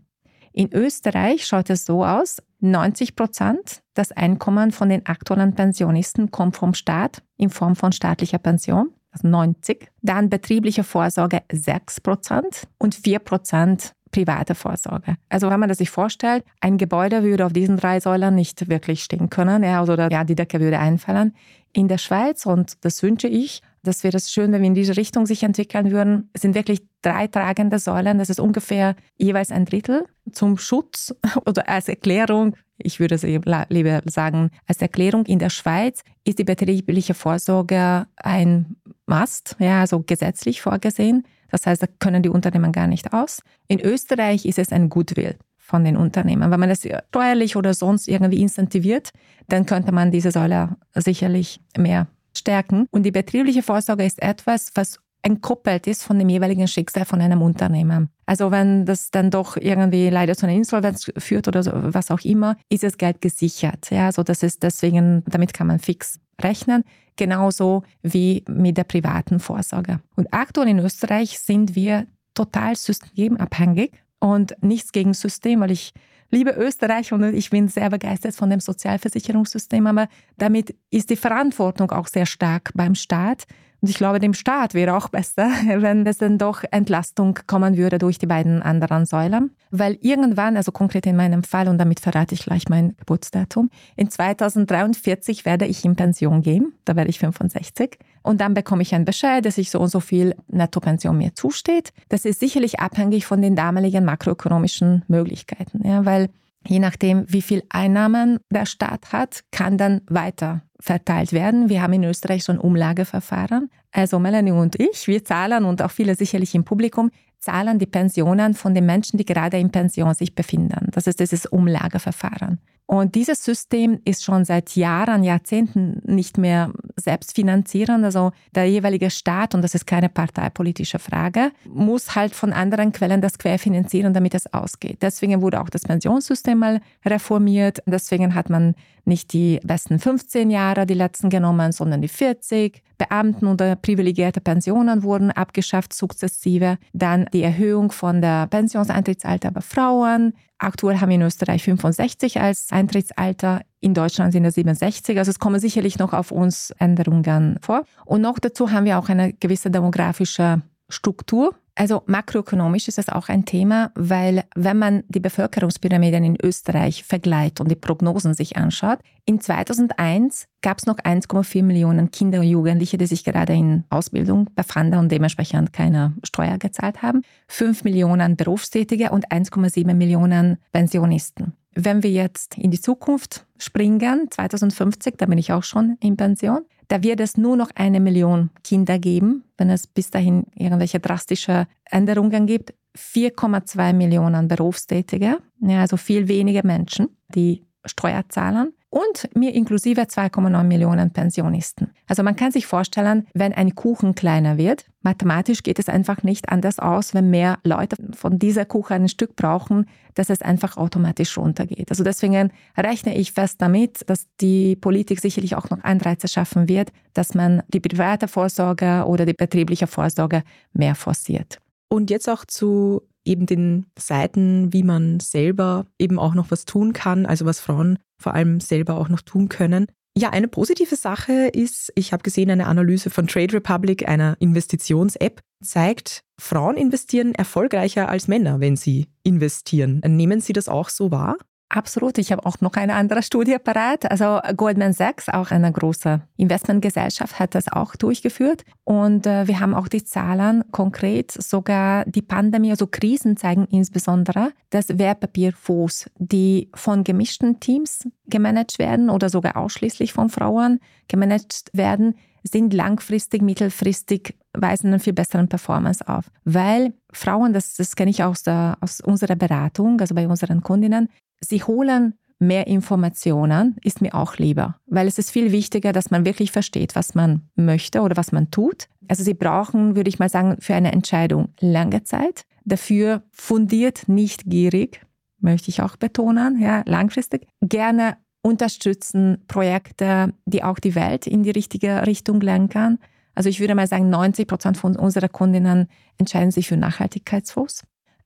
In 0.53 0.73
Österreich 0.73 1.45
schaut 1.45 1.69
es 1.69 1.85
so 1.85 2.03
aus, 2.05 2.41
90 2.59 3.15
Prozent 3.15 3.81
des 3.97 4.11
Einkommens 4.11 4.75
von 4.75 4.89
den 4.89 5.05
aktuellen 5.05 5.55
Pensionisten 5.55 6.31
kommt 6.31 6.57
vom 6.57 6.73
Staat 6.73 7.23
in 7.37 7.49
Form 7.49 7.75
von 7.75 7.91
staatlicher 7.91 8.37
Pension 8.37 8.93
also 9.11 9.27
90. 9.27 9.89
Dann 10.01 10.29
betriebliche 10.29 10.83
Vorsorge 10.83 11.41
6 11.51 12.01
Prozent 12.01 12.67
und 12.77 12.95
4 12.95 13.19
Prozent 13.19 13.93
private 14.11 14.55
Vorsorge. 14.55 15.15
Also 15.29 15.49
wenn 15.49 15.59
man 15.59 15.69
das 15.69 15.77
sich 15.77 15.89
vorstellt, 15.89 16.43
ein 16.59 16.77
Gebäude 16.77 17.23
würde 17.23 17.45
auf 17.45 17.53
diesen 17.53 17.77
drei 17.77 17.99
Säulen 18.01 18.35
nicht 18.35 18.67
wirklich 18.67 19.03
stehen 19.03 19.29
können, 19.29 19.63
ja, 19.63 19.81
oder 19.81 20.11
ja, 20.11 20.25
die 20.25 20.35
Decke 20.35 20.59
würde 20.59 20.79
einfallen. 20.79 21.33
In 21.71 21.87
der 21.87 21.97
Schweiz, 21.97 22.45
und 22.45 22.83
das 22.83 23.01
wünsche 23.03 23.29
ich, 23.29 23.61
das 23.83 24.03
wäre 24.03 24.17
es 24.17 24.31
schön, 24.31 24.51
wenn 24.51 24.61
wir 24.61 24.67
in 24.67 24.75
diese 24.75 24.97
Richtung 24.97 25.25
sich 25.25 25.43
entwickeln 25.43 25.91
würden, 25.91 26.29
sind 26.35 26.55
wirklich 26.55 26.81
drei 27.01 27.27
tragende 27.27 27.79
Säulen. 27.79 28.17
Das 28.17 28.29
ist 28.29 28.39
ungefähr 28.39 28.95
jeweils 29.17 29.51
ein 29.51 29.65
Drittel 29.65 30.05
zum 30.31 30.57
Schutz 30.57 31.13
oder 31.45 31.67
als 31.67 31.87
Erklärung. 31.87 32.55
Ich 32.77 32.99
würde 32.99 33.15
es 33.15 33.23
lieber 33.23 34.01
sagen, 34.05 34.49
als 34.67 34.81
Erklärung 34.81 35.25
in 35.25 35.39
der 35.39 35.49
Schweiz 35.49 36.01
ist 36.23 36.39
die 36.39 36.43
betriebliche 36.43 37.13
Vorsorge 37.13 38.07
ein 38.15 38.75
Must, 39.05 39.55
ja, 39.59 39.81
also 39.81 40.01
gesetzlich 40.01 40.61
vorgesehen. 40.61 41.27
Das 41.51 41.65
heißt, 41.65 41.83
da 41.83 41.87
können 41.99 42.23
die 42.23 42.29
Unternehmen 42.29 42.71
gar 42.71 42.87
nicht 42.87 43.13
aus. 43.13 43.41
In 43.67 43.79
Österreich 43.79 44.45
ist 44.45 44.57
es 44.57 44.71
ein 44.71 44.89
Goodwill 44.89 45.35
von 45.57 45.83
den 45.83 45.97
Unternehmen. 45.97 46.49
Wenn 46.49 46.59
man 46.59 46.69
das 46.69 46.87
steuerlich 47.09 47.55
oder 47.55 47.73
sonst 47.73 48.07
irgendwie 48.07 48.41
incentiviert, 48.41 49.11
dann 49.47 49.65
könnte 49.65 49.91
man 49.91 50.11
diese 50.11 50.31
Säule 50.31 50.77
sicherlich 50.95 51.61
mehr 51.77 52.07
stärken. 52.35 52.87
Und 52.91 53.03
die 53.03 53.11
betriebliche 53.11 53.63
Vorsorge 53.63 54.05
ist 54.05 54.21
etwas, 54.21 54.71
was 54.75 54.99
entkoppelt 55.23 55.87
ist 55.87 56.03
von 56.03 56.17
dem 56.17 56.29
jeweiligen 56.29 56.67
Schicksal 56.67 57.05
von 57.05 57.21
einem 57.21 57.41
Unternehmen. 57.41 58.09
Also 58.25 58.51
wenn 58.51 58.85
das 58.85 59.11
dann 59.11 59.29
doch 59.29 59.57
irgendwie 59.57 60.09
leider 60.09 60.35
zu 60.35 60.45
einer 60.45 60.55
Insolvenz 60.55 61.11
führt 61.17 61.47
oder 61.47 61.63
so, 61.63 61.71
was 61.73 62.11
auch 62.11 62.21
immer, 62.21 62.57
ist 62.69 62.83
das 62.83 62.97
Geld 62.97 63.21
gesichert. 63.21 63.91
Ja, 63.91 64.07
also 64.07 64.23
das 64.23 64.43
ist 64.43 64.63
deswegen, 64.63 65.23
damit 65.27 65.53
kann 65.53 65.67
man 65.67 65.79
fix 65.79 66.19
rechnen, 66.41 66.83
genauso 67.15 67.83
wie 68.01 68.43
mit 68.47 68.77
der 68.77 68.83
privaten 68.83 69.39
Vorsorge. 69.39 69.99
Und 70.15 70.33
aktuell 70.33 70.69
in 70.69 70.79
Österreich 70.79 71.39
sind 71.39 71.75
wir 71.75 72.07
total 72.33 72.75
systemabhängig 72.75 73.91
und 74.19 74.55
nichts 74.61 74.91
gegen 74.91 75.13
System, 75.13 75.59
weil 75.59 75.71
ich 75.71 75.93
liebe 76.31 76.51
Österreich 76.51 77.11
und 77.11 77.23
ich 77.35 77.49
bin 77.49 77.67
sehr 77.67 77.89
begeistert 77.89 78.33
von 78.33 78.49
dem 78.49 78.59
Sozialversicherungssystem, 78.59 79.85
aber 79.85 80.07
damit 80.37 80.75
ist 80.89 81.09
die 81.09 81.17
Verantwortung 81.17 81.91
auch 81.91 82.07
sehr 82.07 82.25
stark 82.25 82.71
beim 82.73 82.95
Staat. 82.95 83.43
Und 83.81 83.89
ich 83.89 83.97
glaube, 83.97 84.19
dem 84.19 84.35
Staat 84.35 84.75
wäre 84.75 84.95
auch 84.95 85.09
besser, 85.09 85.49
wenn 85.67 86.05
es 86.05 86.19
dann 86.19 86.37
doch 86.37 86.63
Entlastung 86.69 87.39
kommen 87.47 87.77
würde 87.77 87.97
durch 87.97 88.19
die 88.19 88.27
beiden 88.27 88.61
anderen 88.61 89.05
Säulen. 89.05 89.51
Weil 89.71 89.97
irgendwann, 90.01 90.55
also 90.55 90.71
konkret 90.71 91.05
in 91.07 91.15
meinem 91.15 91.43
Fall, 91.43 91.67
und 91.67 91.79
damit 91.79 91.99
verrate 91.99 92.35
ich 92.35 92.43
gleich 92.43 92.69
mein 92.69 92.95
Geburtsdatum, 92.97 93.69
in 93.95 94.09
2043 94.09 95.45
werde 95.45 95.65
ich 95.65 95.83
in 95.83 95.95
Pension 95.95 96.41
gehen, 96.41 96.73
da 96.85 96.95
werde 96.95 97.09
ich 97.09 97.19
65. 97.19 97.97
Und 98.21 98.39
dann 98.39 98.53
bekomme 98.53 98.83
ich 98.83 98.93
ein 98.93 99.05
Bescheid, 99.05 99.43
dass 99.45 99.57
ich 99.57 99.71
so 99.71 99.79
und 99.79 99.89
so 99.89 99.99
viel 99.99 100.35
Nettopension 100.47 101.17
mir 101.17 101.33
zusteht. 101.33 101.91
Das 102.09 102.25
ist 102.25 102.39
sicherlich 102.39 102.79
abhängig 102.79 103.25
von 103.25 103.41
den 103.41 103.55
damaligen 103.55 104.05
makroökonomischen 104.05 105.03
Möglichkeiten, 105.07 105.81
ja, 105.87 106.05
weil 106.05 106.29
je 106.67 106.79
nachdem, 106.79 107.25
wie 107.27 107.41
viel 107.41 107.63
Einnahmen 107.69 108.39
der 108.51 108.67
Staat 108.67 109.11
hat, 109.11 109.43
kann 109.51 109.77
dann 109.79 110.01
weiter 110.07 110.61
verteilt 110.81 111.31
werden. 111.31 111.69
Wir 111.69 111.81
haben 111.81 111.93
in 111.93 112.03
Österreich 112.03 112.43
ein 112.49 112.59
Umlageverfahren. 112.59 113.69
Also 113.91 114.19
Melanie 114.19 114.51
und 114.51 114.79
ich, 114.79 115.07
wir 115.07 115.23
zahlen 115.23 115.65
und 115.65 115.81
auch 115.81 115.91
viele 115.91 116.15
sicherlich 116.15 116.55
im 116.55 116.63
Publikum, 116.63 117.11
zahlen 117.41 117.79
die 117.79 117.87
Pensionen 117.87 118.53
von 118.53 118.73
den 118.73 118.85
Menschen, 118.85 119.17
die 119.17 119.25
gerade 119.25 119.57
in 119.57 119.71
Pension 119.71 120.13
sich 120.13 120.35
befinden. 120.35 120.87
Das 120.91 121.07
ist 121.07 121.19
dieses 121.19 121.45
Umlageverfahren. 121.45 122.59
Und 122.91 123.15
dieses 123.15 123.43
System 123.43 124.01
ist 124.03 124.25
schon 124.25 124.43
seit 124.43 124.75
Jahren, 124.75 125.23
Jahrzehnten 125.23 126.01
nicht 126.03 126.37
mehr 126.37 126.73
selbstfinanzierend. 126.97 128.03
Also 128.03 128.33
der 128.53 128.65
jeweilige 128.65 129.09
Staat, 129.09 129.55
und 129.55 129.61
das 129.61 129.75
ist 129.75 129.87
keine 129.87 130.09
parteipolitische 130.09 130.99
Frage, 130.99 131.51
muss 131.65 132.15
halt 132.15 132.35
von 132.35 132.51
anderen 132.51 132.91
Quellen 132.91 133.21
das 133.21 133.39
querfinanzieren, 133.39 134.13
damit 134.13 134.35
es 134.35 134.53
ausgeht. 134.53 134.97
Deswegen 135.01 135.41
wurde 135.41 135.61
auch 135.61 135.69
das 135.69 135.83
Pensionssystem 135.83 136.57
mal 136.57 136.81
reformiert. 137.05 137.81
Deswegen 137.85 138.35
hat 138.35 138.49
man 138.49 138.75
nicht 139.05 139.31
die 139.31 139.61
besten 139.63 139.97
15 139.97 140.51
Jahre, 140.51 140.85
die 140.85 140.93
letzten 140.93 141.29
genommen, 141.29 141.71
sondern 141.71 142.01
die 142.01 142.09
40. 142.09 142.83
Beamten 143.01 143.47
oder 143.47 143.75
privilegierte 143.75 144.41
Pensionen 144.41 145.01
wurden 145.01 145.31
abgeschafft 145.31 145.91
sukzessive. 145.91 146.77
Dann 146.93 147.25
die 147.33 147.41
Erhöhung 147.41 147.91
von 147.91 148.21
der 148.21 148.45
Pensionseintrittsalter 148.45 149.49
bei 149.49 149.61
Frauen. 149.61 150.33
Aktuell 150.59 150.99
haben 150.99 151.09
wir 151.09 151.15
in 151.15 151.23
Österreich 151.23 151.63
65 151.63 152.39
als 152.39 152.71
Eintrittsalter. 152.71 153.61
In 153.79 153.95
Deutschland 153.95 154.33
sind 154.33 154.45
es 154.45 154.53
67. 154.53 155.17
Also 155.17 155.31
es 155.31 155.39
kommen 155.39 155.59
sicherlich 155.59 155.97
noch 155.97 156.13
auf 156.13 156.31
uns 156.31 156.69
Änderungen 156.77 157.57
vor. 157.61 157.85
Und 158.05 158.21
noch 158.21 158.37
dazu 158.37 158.71
haben 158.71 158.85
wir 158.85 158.99
auch 158.99 159.09
eine 159.09 159.33
gewisse 159.33 159.71
demografische 159.71 160.61
Struktur. 160.87 161.55
Also 161.75 162.03
makroökonomisch 162.05 162.87
ist 162.87 162.97
das 162.97 163.09
auch 163.09 163.29
ein 163.29 163.45
Thema, 163.45 163.91
weil 163.95 164.43
wenn 164.55 164.77
man 164.77 165.03
die 165.07 165.21
Bevölkerungspyramiden 165.21 166.23
in 166.23 166.37
Österreich 166.41 167.03
vergleicht 167.03 167.61
und 167.61 167.71
die 167.71 167.75
Prognosen 167.75 168.33
sich 168.33 168.57
anschaut, 168.57 168.99
in 169.25 169.39
2001 169.39 170.47
gab 170.61 170.79
es 170.79 170.85
noch 170.85 170.97
1,4 170.97 171.63
Millionen 171.63 172.11
Kinder 172.11 172.39
und 172.41 172.47
Jugendliche, 172.47 172.97
die 172.97 173.05
sich 173.05 173.23
gerade 173.23 173.53
in 173.53 173.85
Ausbildung 173.89 174.49
befanden 174.53 174.99
und 174.99 175.11
dementsprechend 175.11 175.71
keine 175.71 176.13
Steuer 176.23 176.57
gezahlt 176.57 177.01
haben, 177.01 177.21
5 177.47 177.85
Millionen 177.85 178.35
Berufstätige 178.35 179.11
und 179.11 179.31
1,7 179.31 179.93
Millionen 179.93 180.57
Pensionisten. 180.73 181.53
Wenn 181.73 182.03
wir 182.03 182.11
jetzt 182.11 182.57
in 182.57 182.71
die 182.71 182.81
Zukunft 182.81 183.45
springen, 183.57 184.27
2050, 184.29 185.15
da 185.17 185.25
bin 185.25 185.37
ich 185.37 185.53
auch 185.53 185.63
schon 185.63 185.95
in 186.01 186.17
Pension, 186.17 186.65
da 186.91 187.01
wird 187.01 187.21
es 187.21 187.37
nur 187.37 187.55
noch 187.55 187.69
eine 187.75 188.01
Million 188.01 188.49
Kinder 188.65 188.99
geben, 188.99 189.45
wenn 189.57 189.69
es 189.69 189.87
bis 189.87 190.11
dahin 190.11 190.43
irgendwelche 190.55 190.99
drastische 190.99 191.67
Änderungen 191.85 192.47
gibt. 192.47 192.73
4,2 192.97 193.93
Millionen 193.93 194.49
Berufstätige, 194.49 195.37
ja, 195.61 195.79
also 195.79 195.95
viel 195.95 196.27
weniger 196.27 196.65
Menschen, 196.65 197.07
die 197.33 197.63
Steuer 197.85 198.25
zahlen. 198.27 198.73
Und 198.91 199.29
mir 199.35 199.55
inklusive 199.55 200.01
2,9 200.01 200.63
Millionen 200.65 201.11
Pensionisten. 201.11 201.91
Also 202.07 202.23
man 202.23 202.35
kann 202.35 202.51
sich 202.51 202.67
vorstellen, 202.67 203.25
wenn 203.33 203.53
ein 203.53 203.73
Kuchen 203.73 204.15
kleiner 204.15 204.57
wird, 204.57 204.85
mathematisch 205.01 205.63
geht 205.63 205.79
es 205.79 205.87
einfach 205.87 206.23
nicht 206.23 206.49
anders 206.49 206.77
aus, 206.77 207.13
wenn 207.13 207.29
mehr 207.29 207.57
Leute 207.63 207.95
von 208.13 208.37
dieser 208.37 208.65
Kuchen 208.65 209.03
ein 209.03 209.09
Stück 209.09 209.37
brauchen, 209.37 209.87
dass 210.13 210.29
es 210.29 210.41
einfach 210.41 210.75
automatisch 210.75 211.37
runtergeht. 211.37 211.89
Also 211.89 212.03
deswegen 212.03 212.51
rechne 212.77 213.17
ich 213.17 213.31
fest 213.31 213.61
damit, 213.61 214.07
dass 214.09 214.27
die 214.41 214.75
Politik 214.75 215.21
sicherlich 215.21 215.55
auch 215.55 215.69
noch 215.69 215.83
Anreize 215.83 216.27
schaffen 216.27 216.67
wird, 216.67 216.91
dass 217.13 217.33
man 217.33 217.63
die 217.69 217.79
private 217.79 218.27
Vorsorge 218.27 219.05
oder 219.07 219.25
die 219.25 219.33
betriebliche 219.33 219.87
Vorsorge 219.87 220.43
mehr 220.73 220.95
forciert. 220.95 221.59
Und 221.87 222.09
jetzt 222.09 222.29
auch 222.29 222.45
zu 222.45 223.01
eben 223.25 223.45
den 223.45 223.85
Seiten, 223.97 224.73
wie 224.73 224.83
man 224.83 225.19
selber 225.19 225.85
eben 225.99 226.19
auch 226.19 226.33
noch 226.33 226.51
was 226.51 226.65
tun 226.65 226.93
kann, 226.93 227.25
also 227.25 227.45
was 227.45 227.59
Frauen 227.59 227.99
vor 228.21 228.33
allem 228.33 228.59
selber 228.59 228.97
auch 228.97 229.09
noch 229.09 229.21
tun 229.21 229.49
können. 229.49 229.87
Ja, 230.17 230.31
eine 230.31 230.49
positive 230.49 230.97
Sache 230.97 231.47
ist, 231.47 231.91
ich 231.95 232.11
habe 232.11 232.23
gesehen, 232.23 232.51
eine 232.51 232.67
Analyse 232.67 233.09
von 233.09 233.27
Trade 233.27 233.53
Republic, 233.53 234.07
einer 234.09 234.35
Investitions-App, 234.39 235.39
zeigt, 235.63 236.23
Frauen 236.39 236.75
investieren 236.75 237.33
erfolgreicher 237.33 238.09
als 238.09 238.27
Männer, 238.27 238.59
wenn 238.59 238.75
sie 238.75 239.07
investieren. 239.23 240.01
Nehmen 240.05 240.41
Sie 240.41 240.53
das 240.53 240.67
auch 240.67 240.89
so 240.89 241.11
wahr? 241.11 241.37
Absolut. 241.73 242.17
Ich 242.17 242.33
habe 242.33 242.45
auch 242.45 242.59
noch 242.59 242.73
eine 242.73 242.95
andere 242.95 243.23
Studie 243.23 243.55
parat. 243.57 244.11
Also 244.11 244.39
Goldman 244.57 244.91
Sachs, 244.91 245.29
auch 245.29 245.51
eine 245.51 245.71
große 245.71 246.21
Investmentgesellschaft, 246.35 247.39
hat 247.39 247.55
das 247.55 247.71
auch 247.71 247.95
durchgeführt. 247.95 248.65
Und 248.83 249.25
äh, 249.25 249.47
wir 249.47 249.61
haben 249.61 249.73
auch 249.73 249.87
die 249.87 250.03
Zahlen 250.03 250.65
konkret. 250.71 251.31
Sogar 251.31 252.03
die 252.03 252.21
Pandemie, 252.21 252.71
also 252.71 252.87
Krisen 252.87 253.37
zeigen 253.37 253.67
insbesondere, 253.71 254.51
dass 254.69 254.99
Wertpapierfonds, 254.99 256.09
die 256.17 256.69
von 256.75 257.05
gemischten 257.05 257.61
Teams 257.61 258.05
gemanagt 258.27 258.77
werden 258.77 259.09
oder 259.09 259.29
sogar 259.29 259.55
ausschließlich 259.55 260.11
von 260.11 260.27
Frauen 260.27 260.81
gemanagt 261.07 261.69
werden, 261.71 262.15
sind 262.43 262.73
langfristig, 262.73 263.41
mittelfristig, 263.41 264.35
weisen 264.53 264.87
einen 264.87 264.99
viel 264.99 265.13
besseren 265.13 265.47
Performance 265.47 266.07
auf. 266.07 266.31
Weil 266.43 266.93
Frauen, 267.11 267.53
das, 267.53 267.75
das 267.75 267.95
kenne 267.95 268.11
ich 268.11 268.23
aus, 268.23 268.43
der, 268.43 268.77
aus 268.81 269.01
unserer 269.01 269.35
Beratung, 269.35 269.99
also 270.01 270.15
bei 270.15 270.27
unseren 270.27 270.61
Kundinnen, 270.61 271.09
Sie 271.43 271.63
holen 271.63 272.13
mehr 272.41 272.67
Informationen, 272.67 273.77
ist 273.83 274.01
mir 274.01 274.13
auch 274.15 274.37
lieber, 274.37 274.75
weil 274.87 275.07
es 275.07 275.17
ist 275.17 275.31
viel 275.31 275.51
wichtiger, 275.51 275.93
dass 275.93 276.11
man 276.11 276.25
wirklich 276.25 276.51
versteht, 276.51 276.95
was 276.95 277.13
man 277.15 277.49
möchte 277.55 278.01
oder 278.01 278.17
was 278.17 278.31
man 278.31 278.49
tut. 278.51 278.87
Also 279.07 279.23
Sie 279.23 279.33
brauchen, 279.33 279.95
würde 279.95 280.09
ich 280.09 280.19
mal 280.19 280.29
sagen, 280.29 280.57
für 280.59 280.73
eine 280.73 280.91
Entscheidung 280.91 281.49
lange 281.59 282.03
Zeit. 282.03 282.43
Dafür 282.65 283.23
fundiert, 283.31 284.07
nicht 284.07 284.45
gierig, 284.45 285.01
möchte 285.39 285.69
ich 285.69 285.81
auch 285.81 285.95
betonen, 285.95 286.59
ja, 286.59 286.83
langfristig. 286.85 287.47
Gerne 287.61 288.17
unterstützen 288.41 289.43
Projekte, 289.47 290.33
die 290.45 290.63
auch 290.63 290.79
die 290.79 290.95
Welt 290.95 291.27
in 291.27 291.43
die 291.43 291.51
richtige 291.51 292.05
Richtung 292.07 292.41
lenken. 292.41 292.99
Also 293.35 293.49
ich 293.49 293.59
würde 293.59 293.75
mal 293.75 293.87
sagen, 293.87 294.09
90 294.09 294.47
Prozent 294.47 294.77
von 294.77 294.95
unserer 294.95 295.29
Kundinnen 295.29 295.87
entscheiden 296.17 296.51
sich 296.51 296.67
für 296.67 296.77
Nachhaltigkeitsfonds. 296.77 297.83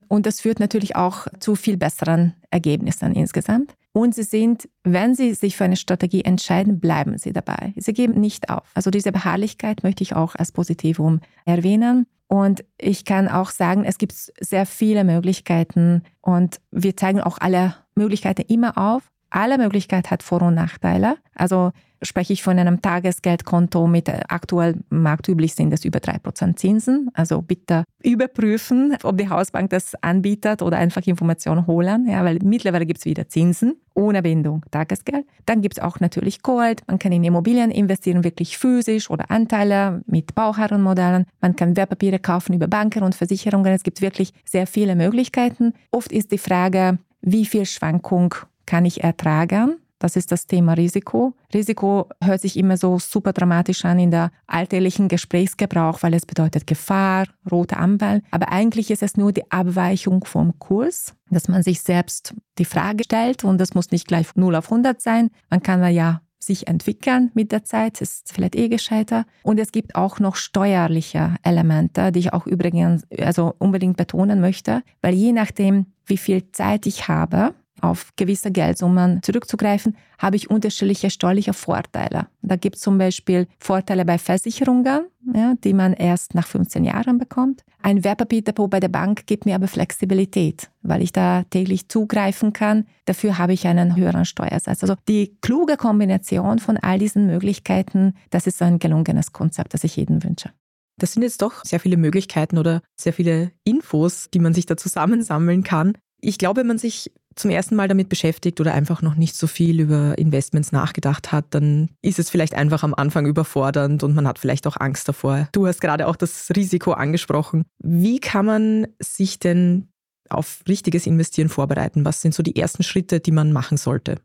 Und 0.08 0.26
das 0.26 0.40
führt 0.40 0.60
natürlich 0.60 0.96
auch 0.96 1.26
zu 1.40 1.56
viel 1.56 1.76
besseren 1.76 2.34
Ergebnissen 2.50 3.12
insgesamt. 3.12 3.74
Und 3.92 4.14
sie 4.14 4.24
sind, 4.24 4.68
wenn 4.84 5.14
sie 5.14 5.34
sich 5.34 5.56
für 5.56 5.64
eine 5.64 5.76
Strategie 5.76 6.22
entscheiden, 6.22 6.80
bleiben 6.80 7.18
sie 7.18 7.32
dabei. 7.32 7.72
Sie 7.76 7.92
geben 7.92 8.20
nicht 8.20 8.50
auf. 8.50 8.70
Also 8.74 8.90
diese 8.90 9.10
Beharrlichkeit 9.10 9.82
möchte 9.82 10.02
ich 10.02 10.14
auch 10.14 10.34
als 10.34 10.52
Positivum 10.52 11.20
erwähnen. 11.44 12.06
Und 12.28 12.64
ich 12.78 13.04
kann 13.04 13.28
auch 13.28 13.50
sagen, 13.50 13.84
es 13.84 13.98
gibt 13.98 14.12
sehr 14.12 14.66
viele 14.66 15.04
Möglichkeiten 15.04 16.02
und 16.20 16.60
wir 16.70 16.96
zeigen 16.96 17.20
auch 17.20 17.38
alle 17.38 17.74
Möglichkeiten 17.94 18.42
immer 18.42 18.76
auf. 18.76 19.10
Alle 19.30 19.58
Möglichkeiten 19.58 20.10
hat 20.10 20.22
Vor- 20.22 20.42
und 20.42 20.54
Nachteile. 20.54 21.16
Also 21.34 21.72
spreche 22.02 22.32
ich 22.32 22.42
von 22.42 22.58
einem 22.58 22.82
Tagesgeldkonto 22.82 23.86
mit 23.86 24.08
äh, 24.08 24.20
aktuell 24.28 24.76
marktüblich 24.90 25.54
sind 25.54 25.72
es 25.72 25.84
über 25.84 25.98
3% 25.98 26.56
Zinsen. 26.56 27.10
Also 27.14 27.42
bitte 27.42 27.84
überprüfen, 28.02 28.96
ob 29.02 29.16
die 29.18 29.28
Hausbank 29.28 29.70
das 29.70 29.94
anbietet 30.02 30.62
oder 30.62 30.76
einfach 30.76 31.02
Informationen 31.06 31.66
holen, 31.66 32.06
ja, 32.08 32.24
weil 32.24 32.38
mittlerweile 32.42 32.86
gibt 32.86 33.00
es 33.00 33.06
wieder 33.06 33.28
Zinsen 33.28 33.76
ohne 33.94 34.22
Bindung, 34.22 34.62
Tagesgeld. 34.70 35.26
Dann 35.46 35.62
gibt 35.62 35.78
es 35.78 35.82
auch 35.82 36.00
natürlich 36.00 36.42
Gold. 36.42 36.82
Man 36.86 36.98
kann 36.98 37.12
in 37.12 37.24
Immobilien 37.24 37.70
investieren, 37.70 38.24
wirklich 38.24 38.58
physisch 38.58 39.08
oder 39.10 39.30
Anteile 39.30 40.02
mit 40.06 40.34
Bauherrenmodellen. 40.34 41.24
Man 41.40 41.56
kann 41.56 41.76
Wertpapiere 41.76 42.18
kaufen 42.18 42.54
über 42.54 42.68
Banken 42.68 43.02
und 43.02 43.14
Versicherungen. 43.14 43.72
Es 43.72 43.82
gibt 43.82 44.02
wirklich 44.02 44.32
sehr 44.44 44.66
viele 44.66 44.94
Möglichkeiten. 44.96 45.72
Oft 45.90 46.12
ist 46.12 46.30
die 46.30 46.38
Frage, 46.38 46.98
wie 47.22 47.46
viel 47.46 47.64
Schwankung 47.64 48.34
kann 48.66 48.84
ich 48.84 49.02
ertragen? 49.02 49.76
Das 49.98 50.14
ist 50.14 50.30
das 50.30 50.46
Thema 50.46 50.74
Risiko. 50.74 51.32
Risiko 51.54 52.08
hört 52.22 52.42
sich 52.42 52.58
immer 52.58 52.76
so 52.76 52.98
super 52.98 53.32
dramatisch 53.32 53.84
an 53.86 53.98
in 53.98 54.10
der 54.10 54.30
alltäglichen 54.46 55.08
Gesprächsgebrauch, 55.08 56.02
weil 56.02 56.12
es 56.12 56.26
bedeutet 56.26 56.66
Gefahr, 56.66 57.26
rote 57.50 57.78
Ampel. 57.78 58.22
Aber 58.30 58.52
eigentlich 58.52 58.90
ist 58.90 59.02
es 59.02 59.16
nur 59.16 59.32
die 59.32 59.50
Abweichung 59.50 60.24
vom 60.24 60.58
Kurs, 60.58 61.14
dass 61.30 61.48
man 61.48 61.62
sich 61.62 61.80
selbst 61.80 62.34
die 62.58 62.66
Frage 62.66 63.04
stellt 63.04 63.44
und 63.44 63.58
das 63.58 63.74
muss 63.74 63.90
nicht 63.90 64.06
gleich 64.06 64.26
0 64.34 64.54
auf 64.56 64.70
100 64.70 65.00
sein. 65.00 65.30
Man 65.48 65.62
kann 65.62 65.82
ja 65.92 66.20
sich 66.38 66.68
entwickeln 66.68 67.30
mit 67.34 67.50
der 67.50 67.64
Zeit, 67.64 68.00
ist 68.00 68.32
vielleicht 68.32 68.54
eh 68.54 68.68
gescheiter. 68.68 69.24
Und 69.42 69.58
es 69.58 69.72
gibt 69.72 69.96
auch 69.96 70.20
noch 70.20 70.36
steuerliche 70.36 71.34
Elemente, 71.42 72.12
die 72.12 72.20
ich 72.20 72.32
auch 72.32 72.46
übrigens 72.46 73.04
also 73.18 73.54
unbedingt 73.58 73.96
betonen 73.96 74.40
möchte, 74.40 74.82
weil 75.00 75.14
je 75.14 75.32
nachdem, 75.32 75.86
wie 76.04 76.18
viel 76.18 76.52
Zeit 76.52 76.86
ich 76.86 77.08
habe, 77.08 77.54
auf 77.80 78.10
gewisse 78.16 78.50
Geldsummen 78.50 79.22
zurückzugreifen, 79.22 79.96
habe 80.18 80.36
ich 80.36 80.50
unterschiedliche 80.50 81.10
steuerliche 81.10 81.52
Vorteile. 81.52 82.28
Da 82.42 82.56
gibt 82.56 82.76
es 82.76 82.82
zum 82.82 82.98
Beispiel 82.98 83.46
Vorteile 83.58 84.04
bei 84.04 84.18
Versicherungen, 84.18 85.06
ja, 85.34 85.54
die 85.62 85.74
man 85.74 85.92
erst 85.92 86.34
nach 86.34 86.46
15 86.46 86.84
Jahren 86.84 87.18
bekommt. 87.18 87.62
Ein 87.82 88.02
Wertpapierdepot 88.02 88.70
bei 88.70 88.80
der 88.80 88.88
Bank 88.88 89.26
gibt 89.26 89.46
mir 89.46 89.54
aber 89.54 89.68
Flexibilität, 89.68 90.70
weil 90.82 91.02
ich 91.02 91.12
da 91.12 91.44
täglich 91.50 91.88
zugreifen 91.88 92.52
kann. 92.52 92.86
Dafür 93.04 93.38
habe 93.38 93.52
ich 93.52 93.66
einen 93.66 93.96
höheren 93.96 94.24
Steuersatz. 94.24 94.82
Also 94.82 94.96
die 95.08 95.36
kluge 95.40 95.76
Kombination 95.76 96.58
von 96.58 96.76
all 96.76 96.98
diesen 96.98 97.26
Möglichkeiten, 97.26 98.14
das 98.30 98.46
ist 98.46 98.62
ein 98.62 98.78
gelungenes 98.78 99.32
Konzept, 99.32 99.74
das 99.74 99.84
ich 99.84 99.96
jedem 99.96 100.24
wünsche. 100.24 100.50
Das 100.98 101.12
sind 101.12 101.22
jetzt 101.22 101.42
doch 101.42 101.64
sehr 101.64 101.78
viele 101.78 101.98
Möglichkeiten 101.98 102.56
oder 102.56 102.80
sehr 102.98 103.12
viele 103.12 103.52
Infos, 103.64 104.28
die 104.32 104.38
man 104.38 104.54
sich 104.54 104.64
da 104.64 104.76
zusammensammeln 104.76 105.62
kann. 105.62 105.92
Ich 106.20 106.38
glaube, 106.38 106.60
wenn 106.60 106.66
man 106.66 106.78
sich 106.78 107.12
zum 107.36 107.50
ersten 107.50 107.76
Mal 107.76 107.86
damit 107.86 108.08
beschäftigt 108.08 108.60
oder 108.60 108.74
einfach 108.74 109.02
noch 109.02 109.14
nicht 109.14 109.36
so 109.36 109.46
viel 109.46 109.80
über 109.80 110.18
Investments 110.18 110.72
nachgedacht 110.72 111.32
hat, 111.32 111.46
dann 111.50 111.90
ist 112.02 112.18
es 112.18 112.30
vielleicht 112.30 112.54
einfach 112.54 112.82
am 112.82 112.94
Anfang 112.94 113.26
überfordernd 113.26 114.02
und 114.02 114.14
man 114.14 114.26
hat 114.26 114.38
vielleicht 114.38 114.66
auch 114.66 114.76
Angst 114.78 115.08
davor. 115.08 115.48
Du 115.52 115.66
hast 115.66 115.80
gerade 115.80 116.08
auch 116.08 116.16
das 116.16 116.50
Risiko 116.56 116.92
angesprochen. 116.92 117.64
Wie 117.78 118.18
kann 118.18 118.46
man 118.46 118.86
sich 118.98 119.38
denn 119.38 119.88
auf 120.28 120.62
richtiges 120.66 121.06
Investieren 121.06 121.48
vorbereiten? 121.48 122.04
Was 122.04 122.20
sind 122.20 122.34
so 122.34 122.42
die 122.42 122.56
ersten 122.56 122.82
Schritte, 122.82 123.20
die 123.20 123.32
man 123.32 123.52
machen 123.52 123.76
sollte? 123.76 124.16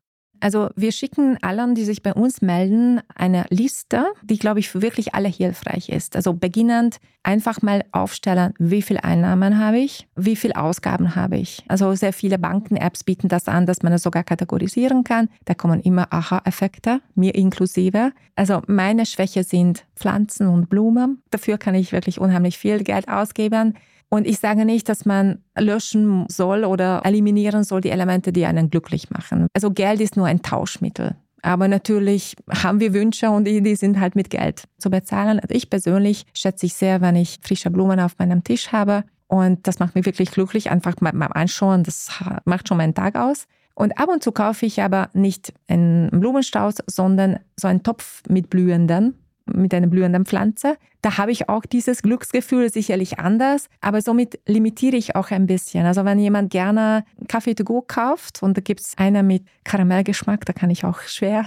Also 0.42 0.70
wir 0.76 0.92
schicken 0.92 1.38
allen, 1.42 1.76
die 1.76 1.86
sich 1.86 2.04
bei 2.04 2.14
uns 2.14 2.42
melden, 2.42 3.00
eine 3.16 3.46
Liste, 3.50 4.06
die, 4.24 4.38
glaube 4.38 4.60
ich, 4.60 4.70
für 4.70 4.82
wirklich 4.82 5.14
alle 5.14 5.30
hilfreich 5.30 5.90
ist. 5.90 6.16
Also 6.16 6.34
beginnend 6.34 6.98
einfach 7.24 7.62
mal 7.62 7.84
aufstellen, 7.92 8.54
wie 8.58 8.82
viel 8.82 8.98
Einnahmen 8.98 9.60
habe 9.60 9.78
ich, 9.78 10.08
wie 10.16 10.36
viel 10.36 10.54
Ausgaben 10.54 11.16
habe 11.16 11.38
ich. 11.38 11.64
Also 11.68 11.94
sehr 11.94 12.14
viele 12.14 12.40
Banken-Apps 12.40 13.04
bieten 13.04 13.28
das 13.28 13.48
an, 13.48 13.66
dass 13.66 13.84
man 13.84 13.94
es 13.94 14.04
sogar 14.04 14.24
kategorisieren 14.24 15.04
kann. 15.04 15.30
Da 15.46 15.54
kommen 15.54 15.80
immer 15.82 16.12
Aha-Effekte, 16.12 17.02
mir 17.14 17.36
inklusive. 17.36 18.12
Also 18.36 18.62
meine 18.68 19.06
Schwäche 19.06 19.44
sind 19.44 19.86
Pflanzen 19.96 20.48
und 20.48 20.70
Blumen. 20.70 21.22
Dafür 21.30 21.60
kann 21.60 21.76
ich 21.76 21.92
wirklich 21.92 22.20
unheimlich 22.20 22.58
viel 22.58 22.84
Geld 22.84 23.08
ausgeben. 23.08 23.76
Und 24.14 24.28
ich 24.28 24.40
sage 24.40 24.66
nicht, 24.66 24.90
dass 24.90 25.06
man 25.06 25.40
löschen 25.58 26.26
soll 26.28 26.66
oder 26.66 27.02
eliminieren 27.06 27.64
soll 27.64 27.80
die 27.80 27.92
Elemente, 27.92 28.34
die 28.34 28.46
einen 28.46 28.70
glücklich 28.70 29.10
machen. 29.10 29.48
Also 29.54 29.72
Geld 29.72 30.02
ist 30.02 30.18
nur 30.18 30.26
ein 30.26 30.42
Tauschmittel. 30.42 31.16
Aber 31.44 31.70
natürlich 31.70 32.36
haben 32.50 32.82
wir 32.82 32.94
Wünsche 32.94 33.30
und 33.30 33.46
die, 33.46 33.76
sind 33.76 34.00
halt 34.00 34.16
mit 34.16 34.30
Geld 34.30 34.66
zu 34.78 34.90
bezahlen. 34.90 35.40
Also 35.40 35.56
ich 35.56 35.70
persönlich 35.70 36.26
schätze 36.34 36.66
ich 36.66 36.74
sehr, 36.74 37.00
wenn 37.00 37.16
ich 37.16 37.40
frische 37.42 37.72
Blumen 37.72 38.02
auf 38.02 38.18
meinem 38.20 38.44
Tisch 38.44 38.74
habe. 38.74 39.06
Und 39.28 39.66
das 39.66 39.80
macht 39.80 39.96
mich 39.96 40.06
wirklich 40.06 40.30
glücklich, 40.32 40.70
einfach 40.70 40.96
mal, 41.00 41.14
anschauen. 41.28 41.84
Das 41.84 42.10
macht 42.44 42.68
schon 42.68 42.78
meinen 42.78 42.94
Tag 42.94 43.16
aus. 43.16 43.46
Und 43.76 43.98
ab 43.98 44.10
und 44.10 44.22
zu 44.22 44.34
kaufe 44.34 44.66
ich 44.66 44.82
aber 44.82 45.10
nicht 45.14 45.54
einen 45.70 46.10
Blumenstrauß, 46.12 46.76
sondern 46.86 47.40
so 47.58 47.70
einen 47.70 47.82
Topf 47.82 48.24
mit 48.28 48.50
Blühenden 48.50 49.21
mit 49.46 49.74
einer 49.74 49.88
blühenden 49.88 50.26
Pflanze. 50.26 50.78
Da 51.02 51.18
habe 51.18 51.32
ich 51.32 51.50
auch 51.50 51.66
dieses 51.66 52.02
Glücksgefühl 52.02 52.72
sicherlich 52.72 53.20
anders, 53.20 53.68
aber 53.82 54.02
somit 54.02 54.40
limitiere 54.46 54.96
ich 54.96 55.16
auch 55.16 55.32
ein 55.32 55.48
bisschen. 55.48 55.86
Also 55.86 56.06
wenn 56.06 56.20
jemand 56.20 56.52
gerne 56.52 57.04
Kaffee 57.28 57.56
to 57.56 57.64
go 57.64 57.82
kauft 57.82 58.44
und 58.44 58.58
da 58.58 58.62
gibt 58.62 58.82
es 58.82 58.98
einer 58.98 59.24
mit 59.24 59.46
Karamellgeschmack, 59.64 60.46
da 60.46 60.54
kann 60.54 60.70
ich 60.70 60.86
auch 60.86 61.02
schwer 61.02 61.46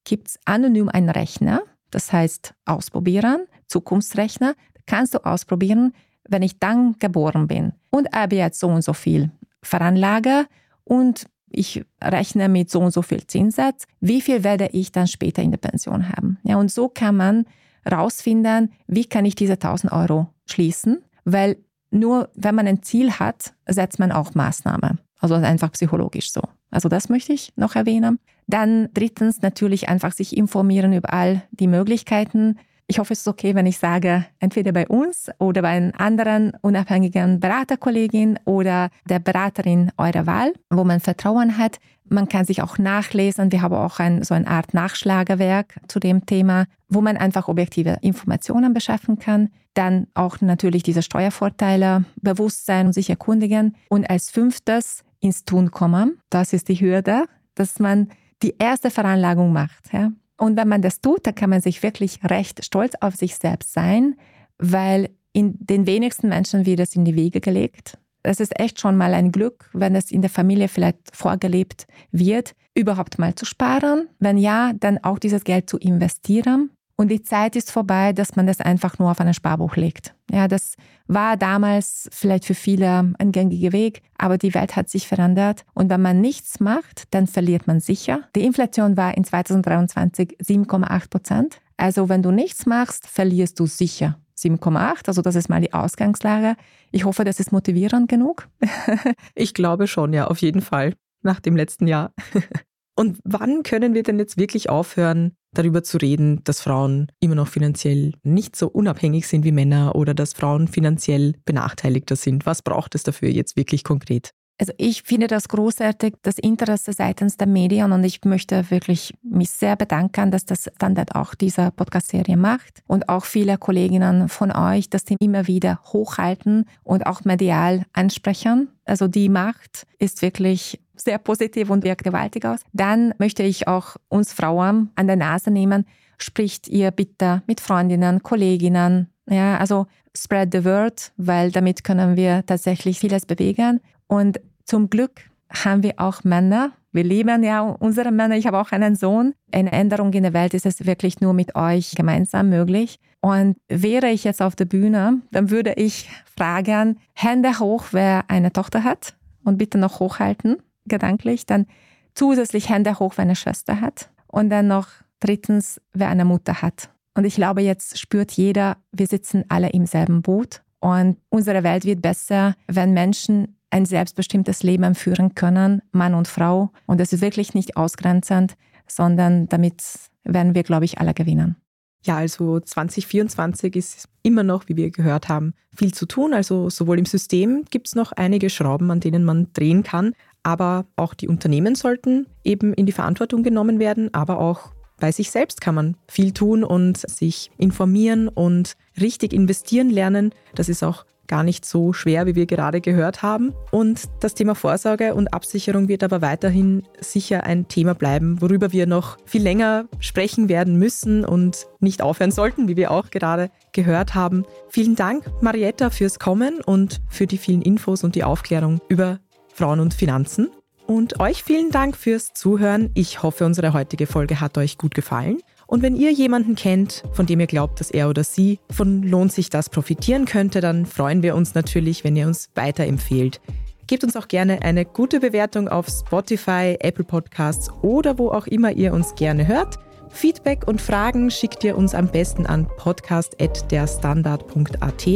gibt 0.04 0.28
es 0.28 0.38
anonym 0.44 0.88
einen 0.88 1.10
Rechner, 1.10 1.62
das 1.90 2.12
heißt 2.12 2.54
ausprobieren, 2.64 3.46
Zukunftsrechner. 3.66 4.54
Kannst 4.86 5.14
du 5.14 5.26
ausprobieren, 5.26 5.94
wenn 6.28 6.42
ich 6.42 6.60
dann 6.60 6.94
geboren 7.00 7.48
bin 7.48 7.72
und 7.90 8.08
habe 8.14 8.36
jetzt 8.36 8.60
so 8.60 8.68
und 8.68 8.82
so 8.82 8.92
viel 8.92 9.32
veranlage 9.60 10.46
und 10.84 11.26
ich 11.50 11.84
rechne 12.00 12.48
mit 12.48 12.70
so 12.70 12.80
und 12.80 12.92
so 12.92 13.02
viel 13.02 13.26
Zinssatz, 13.26 13.86
wie 14.00 14.20
viel 14.20 14.44
werde 14.44 14.68
ich 14.72 14.92
dann 14.92 15.08
später 15.08 15.42
in 15.42 15.50
der 15.50 15.58
Pension 15.58 16.08
haben? 16.10 16.38
Ja, 16.44 16.56
und 16.56 16.70
so 16.70 16.88
kann 16.88 17.16
man 17.16 17.46
rausfinden, 17.90 18.70
wie 18.86 19.06
kann 19.06 19.24
ich 19.24 19.34
diese 19.34 19.54
1000 19.54 19.92
Euro 19.92 20.28
schließen, 20.46 21.02
weil 21.32 21.56
nur 21.90 22.30
wenn 22.34 22.54
man 22.54 22.66
ein 22.66 22.82
Ziel 22.82 23.12
hat, 23.12 23.54
setzt 23.66 23.98
man 23.98 24.12
auch 24.12 24.34
Maßnahmen. 24.34 25.00
Also 25.20 25.34
einfach 25.34 25.72
psychologisch 25.72 26.32
so. 26.32 26.42
Also 26.70 26.88
das 26.88 27.08
möchte 27.08 27.32
ich 27.32 27.52
noch 27.56 27.74
erwähnen. 27.76 28.18
Dann 28.46 28.88
drittens 28.94 29.42
natürlich 29.42 29.88
einfach 29.88 30.12
sich 30.12 30.36
informieren 30.36 30.92
über 30.92 31.12
all 31.12 31.42
die 31.50 31.66
Möglichkeiten, 31.66 32.58
ich 32.90 32.98
hoffe, 32.98 33.12
es 33.12 33.20
ist 33.20 33.28
okay, 33.28 33.54
wenn 33.54 33.66
ich 33.66 33.76
sage, 33.76 34.24
entweder 34.40 34.72
bei 34.72 34.88
uns 34.88 35.30
oder 35.38 35.60
bei 35.60 35.68
einer 35.68 36.00
anderen 36.00 36.52
unabhängigen 36.62 37.38
Beraterkollegin 37.38 38.38
oder 38.46 38.88
der 39.04 39.18
Beraterin 39.18 39.92
eurer 39.98 40.26
Wahl, 40.26 40.54
wo 40.70 40.84
man 40.84 41.00
Vertrauen 41.00 41.58
hat. 41.58 41.78
Man 42.08 42.30
kann 42.30 42.46
sich 42.46 42.62
auch 42.62 42.78
nachlesen. 42.78 43.52
Wir 43.52 43.60
haben 43.60 43.74
auch 43.74 43.98
ein, 43.98 44.22
so 44.22 44.32
eine 44.32 44.48
Art 44.48 44.72
Nachschlagewerk 44.72 45.78
zu 45.88 46.00
dem 46.00 46.24
Thema, 46.24 46.64
wo 46.88 47.02
man 47.02 47.18
einfach 47.18 47.48
objektive 47.48 47.98
Informationen 48.00 48.72
beschaffen 48.72 49.18
kann. 49.18 49.50
Dann 49.74 50.06
auch 50.14 50.40
natürlich 50.40 50.82
diese 50.82 51.02
Steuervorteile 51.02 52.06
bewusst 52.16 52.64
sein 52.64 52.86
und 52.86 52.94
sich 52.94 53.10
erkundigen. 53.10 53.76
Und 53.90 54.08
als 54.08 54.30
fünftes 54.30 55.04
ins 55.20 55.44
Tun 55.44 55.70
kommen. 55.70 56.18
Das 56.30 56.54
ist 56.54 56.68
die 56.68 56.80
Hürde, 56.80 57.26
dass 57.54 57.78
man 57.80 58.08
die 58.42 58.54
erste 58.58 58.90
Veranlagung 58.90 59.52
macht. 59.52 59.92
Ja? 59.92 60.12
Und 60.38 60.56
wenn 60.56 60.68
man 60.68 60.82
das 60.82 61.00
tut, 61.00 61.26
dann 61.26 61.34
kann 61.34 61.50
man 61.50 61.60
sich 61.60 61.82
wirklich 61.82 62.20
recht 62.24 62.64
stolz 62.64 62.94
auf 63.00 63.16
sich 63.16 63.36
selbst 63.36 63.72
sein, 63.72 64.16
weil 64.58 65.10
in 65.32 65.56
den 65.58 65.86
wenigsten 65.86 66.28
Menschen 66.28 66.64
wird 66.64 66.80
es 66.80 66.96
in 66.96 67.04
die 67.04 67.16
Wege 67.16 67.40
gelegt. 67.40 67.98
Es 68.22 68.40
ist 68.40 68.58
echt 68.58 68.80
schon 68.80 68.96
mal 68.96 69.14
ein 69.14 69.32
Glück, 69.32 69.70
wenn 69.72 69.94
es 69.94 70.10
in 70.10 70.20
der 70.20 70.30
Familie 70.30 70.68
vielleicht 70.68 71.14
vorgelebt 71.14 71.86
wird, 72.10 72.54
überhaupt 72.74 73.18
mal 73.18 73.34
zu 73.34 73.44
sparen. 73.44 74.08
Wenn 74.18 74.38
ja, 74.38 74.72
dann 74.74 74.98
auch 75.02 75.18
dieses 75.18 75.44
Geld 75.44 75.68
zu 75.68 75.78
investieren 75.78 76.70
und 77.00 77.08
die 77.08 77.22
Zeit 77.22 77.54
ist 77.54 77.70
vorbei, 77.70 78.12
dass 78.12 78.34
man 78.34 78.48
das 78.48 78.60
einfach 78.60 78.98
nur 78.98 79.12
auf 79.12 79.20
ein 79.20 79.32
Sparbuch 79.32 79.76
legt. 79.76 80.14
Ja, 80.32 80.48
das 80.48 80.74
war 81.06 81.36
damals 81.36 82.08
vielleicht 82.12 82.44
für 82.44 82.54
viele 82.54 83.12
ein 83.18 83.30
gängiger 83.30 83.72
Weg, 83.72 84.02
aber 84.18 84.36
die 84.36 84.52
Welt 84.52 84.74
hat 84.74 84.90
sich 84.90 85.06
verändert. 85.06 85.64
Und 85.74 85.90
wenn 85.90 86.02
man 86.02 86.20
nichts 86.20 86.58
macht, 86.58 87.04
dann 87.14 87.28
verliert 87.28 87.68
man 87.68 87.78
sicher. 87.78 88.22
Die 88.34 88.44
Inflation 88.44 88.96
war 88.96 89.16
in 89.16 89.22
2023 89.22 90.38
7,8 90.42 91.08
Prozent. 91.08 91.60
Also 91.76 92.08
wenn 92.08 92.22
du 92.22 92.32
nichts 92.32 92.66
machst, 92.66 93.06
verlierst 93.06 93.60
du 93.60 93.66
sicher 93.66 94.18
7,8. 94.36 95.06
Also 95.06 95.22
das 95.22 95.36
ist 95.36 95.48
mal 95.48 95.60
die 95.60 95.72
Ausgangslage. 95.72 96.56
Ich 96.90 97.04
hoffe, 97.04 97.22
das 97.22 97.38
ist 97.38 97.52
motivierend 97.52 98.08
genug. 98.08 98.48
ich 99.36 99.54
glaube 99.54 99.86
schon, 99.86 100.12
ja, 100.12 100.26
auf 100.26 100.38
jeden 100.38 100.62
Fall. 100.62 100.94
Nach 101.22 101.38
dem 101.38 101.56
letzten 101.56 101.86
Jahr. 101.86 102.12
Und 102.96 103.20
wann 103.22 103.62
können 103.62 103.94
wir 103.94 104.02
denn 104.02 104.18
jetzt 104.18 104.36
wirklich 104.36 104.68
aufhören, 104.68 105.36
darüber 105.52 105.82
zu 105.82 105.98
reden, 105.98 106.42
dass 106.44 106.60
Frauen 106.60 107.10
immer 107.20 107.34
noch 107.34 107.48
finanziell 107.48 108.12
nicht 108.22 108.56
so 108.56 108.68
unabhängig 108.68 109.26
sind 109.26 109.44
wie 109.44 109.52
Männer 109.52 109.94
oder 109.94 110.14
dass 110.14 110.34
Frauen 110.34 110.68
finanziell 110.68 111.34
benachteiligter 111.44 112.16
sind? 112.16 112.46
Was 112.46 112.62
braucht 112.62 112.94
es 112.94 113.02
dafür 113.02 113.30
jetzt 113.30 113.56
wirklich 113.56 113.84
konkret? 113.84 114.32
Also 114.60 114.72
ich 114.76 115.04
finde 115.04 115.28
das 115.28 115.48
großartig, 115.48 116.14
das 116.22 116.36
Interesse 116.36 116.92
seitens 116.92 117.36
der 117.36 117.46
Medien 117.46 117.92
und 117.92 118.02
ich 118.02 118.24
möchte 118.24 118.68
wirklich 118.72 119.14
mich 119.22 119.50
sehr 119.50 119.76
bedanken, 119.76 120.32
dass 120.32 120.46
das 120.46 120.68
Standard 120.74 121.14
auch 121.14 121.36
diese 121.36 121.70
Podcast-Serie 121.70 122.36
macht 122.36 122.82
und 122.88 123.08
auch 123.08 123.24
viele 123.24 123.56
Kolleginnen 123.56 124.28
von 124.28 124.50
euch, 124.50 124.90
dass 124.90 125.04
die 125.04 125.16
immer 125.20 125.46
wieder 125.46 125.80
hochhalten 125.92 126.64
und 126.82 127.06
auch 127.06 127.24
medial 127.24 127.84
ansprechen. 127.92 128.68
Also 128.84 129.06
die 129.06 129.28
Macht 129.28 129.86
ist 130.00 130.22
wirklich 130.22 130.80
sehr 131.00 131.18
positiv 131.18 131.70
und 131.70 131.84
wirkt 131.84 132.04
gewaltig 132.04 132.44
aus. 132.44 132.60
Dann 132.72 133.14
möchte 133.18 133.42
ich 133.42 133.68
auch 133.68 133.96
uns 134.08 134.32
Frauen 134.32 134.90
an 134.94 135.06
der 135.06 135.16
Nase 135.16 135.50
nehmen. 135.50 135.84
Spricht 136.18 136.68
ihr 136.68 136.90
bitte 136.90 137.42
mit 137.46 137.60
Freundinnen, 137.60 138.22
Kolleginnen. 138.22 139.08
Ja, 139.28 139.58
also 139.58 139.86
spread 140.16 140.52
the 140.52 140.64
word, 140.64 141.12
weil 141.16 141.50
damit 141.50 141.84
können 141.84 142.16
wir 142.16 142.44
tatsächlich 142.46 142.98
vieles 142.98 143.26
bewegen. 143.26 143.80
Und 144.06 144.40
zum 144.64 144.90
Glück 144.90 145.22
haben 145.50 145.82
wir 145.82 145.94
auch 145.98 146.24
Männer. 146.24 146.72
Wir 146.92 147.04
lieben 147.04 147.42
ja 147.42 147.60
unsere 147.60 148.10
Männer. 148.10 148.36
Ich 148.36 148.46
habe 148.46 148.58
auch 148.58 148.72
einen 148.72 148.96
Sohn. 148.96 149.34
Eine 149.52 149.72
Änderung 149.72 150.12
in 150.12 150.22
der 150.22 150.32
Welt 150.32 150.54
ist 150.54 150.66
es 150.66 150.86
wirklich 150.86 151.20
nur 151.20 151.34
mit 151.34 151.54
euch 151.54 151.94
gemeinsam 151.94 152.48
möglich. 152.48 152.98
Und 153.20 153.56
wäre 153.68 154.08
ich 154.08 154.24
jetzt 154.24 154.42
auf 154.42 154.56
der 154.56 154.64
Bühne, 154.64 155.20
dann 155.32 155.50
würde 155.50 155.74
ich 155.74 156.08
fragen, 156.36 156.98
Hände 157.14 157.58
hoch, 157.58 157.86
wer 157.92 158.24
eine 158.28 158.52
Tochter 158.52 158.84
hat 158.84 159.14
und 159.44 159.58
bitte 159.58 159.78
noch 159.78 160.00
hochhalten 160.00 160.56
gedanklich, 160.88 161.46
dann 161.46 161.66
zusätzlich 162.14 162.68
Hände 162.68 162.98
hoch, 162.98 163.14
wenn 163.16 163.28
eine 163.28 163.36
Schwester 163.36 163.80
hat 163.80 164.10
und 164.26 164.50
dann 164.50 164.66
noch 164.66 164.88
drittens, 165.20 165.80
wer 165.92 166.08
eine 166.08 166.24
Mutter 166.24 166.62
hat. 166.62 166.90
Und 167.14 167.24
ich 167.24 167.34
glaube, 167.34 167.62
jetzt 167.62 167.98
spürt 167.98 168.32
jeder, 168.32 168.76
wir 168.92 169.06
sitzen 169.06 169.44
alle 169.48 169.70
im 169.70 169.86
selben 169.86 170.22
Boot 170.22 170.62
und 170.80 171.16
unsere 171.30 171.64
Welt 171.64 171.84
wird 171.84 172.02
besser, 172.02 172.54
wenn 172.66 172.92
Menschen 172.92 173.56
ein 173.70 173.84
selbstbestimmtes 173.84 174.62
Leben 174.62 174.94
führen 174.94 175.34
können, 175.34 175.82
Mann 175.92 176.14
und 176.14 176.28
Frau. 176.28 176.70
Und 176.86 177.00
das 177.00 177.12
ist 177.12 177.20
wirklich 177.20 177.54
nicht 177.54 177.76
ausgrenzend, 177.76 178.54
sondern 178.86 179.48
damit 179.48 179.82
werden 180.24 180.54
wir, 180.54 180.62
glaube 180.62 180.84
ich, 180.84 180.98
alle 180.98 181.14
gewinnen. 181.14 181.56
Ja, 182.04 182.16
also 182.16 182.60
2024 182.60 183.74
ist 183.74 184.08
immer 184.22 184.44
noch, 184.44 184.68
wie 184.68 184.76
wir 184.76 184.90
gehört 184.90 185.28
haben, 185.28 185.54
viel 185.74 185.92
zu 185.92 186.06
tun. 186.06 186.32
Also 186.32 186.70
sowohl 186.70 186.98
im 186.98 187.04
System 187.04 187.64
gibt 187.70 187.88
es 187.88 187.94
noch 187.96 188.12
einige 188.12 188.50
Schrauben, 188.50 188.90
an 188.90 189.00
denen 189.00 189.24
man 189.24 189.52
drehen 189.52 189.82
kann, 189.82 190.12
aber 190.42 190.86
auch 190.96 191.14
die 191.14 191.28
Unternehmen 191.28 191.74
sollten 191.74 192.26
eben 192.44 192.72
in 192.74 192.86
die 192.86 192.92
Verantwortung 192.92 193.42
genommen 193.42 193.78
werden, 193.78 194.12
aber 194.14 194.40
auch 194.40 194.72
bei 194.98 195.12
sich 195.12 195.30
selbst 195.30 195.60
kann 195.60 195.74
man 195.74 195.96
viel 196.08 196.32
tun 196.32 196.64
und 196.64 196.98
sich 196.98 197.50
informieren 197.56 198.28
und 198.28 198.74
richtig 199.00 199.32
investieren 199.32 199.90
lernen. 199.90 200.34
Das 200.54 200.68
ist 200.68 200.82
auch 200.82 201.04
gar 201.28 201.44
nicht 201.44 201.64
so 201.64 201.92
schwer, 201.92 202.26
wie 202.26 202.34
wir 202.34 202.46
gerade 202.46 202.80
gehört 202.80 203.22
haben. 203.22 203.52
Und 203.70 204.04
das 204.20 204.34
Thema 204.34 204.54
Vorsorge 204.54 205.14
und 205.14 205.32
Absicherung 205.32 205.86
wird 205.86 206.02
aber 206.02 206.22
weiterhin 206.22 206.82
sicher 207.00 207.44
ein 207.44 207.68
Thema 207.68 207.94
bleiben, 207.94 208.40
worüber 208.40 208.72
wir 208.72 208.86
noch 208.86 209.18
viel 209.26 209.42
länger 209.42 209.84
sprechen 210.00 210.48
werden 210.48 210.78
müssen 210.78 211.24
und 211.24 211.66
nicht 211.80 212.02
aufhören 212.02 212.30
sollten, 212.30 212.66
wie 212.66 212.76
wir 212.76 212.90
auch 212.90 213.10
gerade 213.10 213.50
gehört 213.72 214.14
haben. 214.14 214.44
Vielen 214.70 214.96
Dank, 214.96 215.24
Marietta, 215.42 215.90
fürs 215.90 216.18
Kommen 216.18 216.60
und 216.64 217.00
für 217.08 217.26
die 217.26 217.38
vielen 217.38 217.62
Infos 217.62 218.02
und 218.02 218.14
die 218.14 218.24
Aufklärung 218.24 218.80
über 218.88 219.20
Frauen 219.58 219.80
und 219.80 219.92
Finanzen. 219.92 220.50
Und 220.86 221.18
euch 221.18 221.42
vielen 221.42 221.72
Dank 221.72 221.96
fürs 221.96 222.32
Zuhören. 222.32 222.92
Ich 222.94 223.24
hoffe, 223.24 223.44
unsere 223.44 223.72
heutige 223.72 224.06
Folge 224.06 224.40
hat 224.40 224.56
euch 224.56 224.78
gut 224.78 224.94
gefallen. 224.94 225.38
Und 225.66 225.82
wenn 225.82 225.96
ihr 225.96 226.12
jemanden 226.12 226.54
kennt, 226.54 227.02
von 227.12 227.26
dem 227.26 227.40
ihr 227.40 227.48
glaubt, 227.48 227.80
dass 227.80 227.90
er 227.90 228.08
oder 228.08 228.22
sie 228.22 228.60
von 228.70 229.02
lohnt 229.02 229.32
sich 229.32 229.50
das 229.50 229.68
profitieren 229.68 230.26
könnte, 230.26 230.60
dann 230.60 230.86
freuen 230.86 231.24
wir 231.24 231.34
uns 231.34 231.54
natürlich, 231.54 232.04
wenn 232.04 232.14
ihr 232.14 232.28
uns 232.28 232.50
weiterempfehlt. 232.54 233.40
Gebt 233.88 234.04
uns 234.04 234.14
auch 234.14 234.28
gerne 234.28 234.62
eine 234.62 234.84
gute 234.84 235.18
Bewertung 235.18 235.68
auf 235.68 235.88
Spotify, 235.88 236.76
Apple 236.78 237.04
Podcasts 237.04 237.68
oder 237.82 238.16
wo 238.16 238.30
auch 238.30 238.46
immer 238.46 238.70
ihr 238.70 238.94
uns 238.94 239.16
gerne 239.16 239.48
hört. 239.48 239.80
Feedback 240.10 240.68
und 240.68 240.80
Fragen 240.80 241.32
schickt 241.32 241.64
ihr 241.64 241.76
uns 241.76 241.96
am 241.96 242.06
besten 242.08 242.46
an 242.46 242.68
podcast.derstandard.at. 242.78 245.06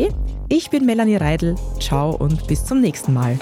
Ich 0.49 0.69
bin 0.69 0.85
Melanie 0.85 1.17
Reidel. 1.17 1.55
Ciao 1.79 2.17
und 2.17 2.49
bis 2.49 2.65
zum 2.65 2.81
nächsten 2.81 3.15
Mal. 3.15 3.39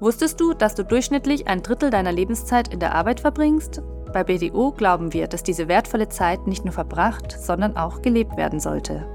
Wusstest 0.00 0.40
du, 0.40 0.54
dass 0.54 0.74
du 0.74 0.84
durchschnittlich 0.84 1.48
ein 1.48 1.62
Drittel 1.62 1.90
deiner 1.90 2.12
Lebenszeit 2.12 2.68
in 2.68 2.78
der 2.78 2.94
Arbeit 2.94 3.20
verbringst? 3.20 3.82
Bei 4.12 4.24
BDO 4.24 4.72
glauben 4.72 5.12
wir, 5.12 5.26
dass 5.26 5.42
diese 5.42 5.68
wertvolle 5.68 6.08
Zeit 6.08 6.46
nicht 6.46 6.64
nur 6.64 6.72
verbracht, 6.72 7.32
sondern 7.32 7.76
auch 7.76 8.00
gelebt 8.00 8.36
werden 8.36 8.60
sollte. 8.60 9.06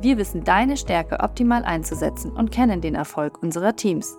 Wir 0.00 0.18
wissen 0.18 0.42
deine 0.42 0.76
Stärke 0.76 1.20
optimal 1.20 1.64
einzusetzen 1.64 2.32
und 2.32 2.50
kennen 2.50 2.80
den 2.80 2.96
Erfolg 2.96 3.40
unserer 3.40 3.76
Teams. 3.76 4.18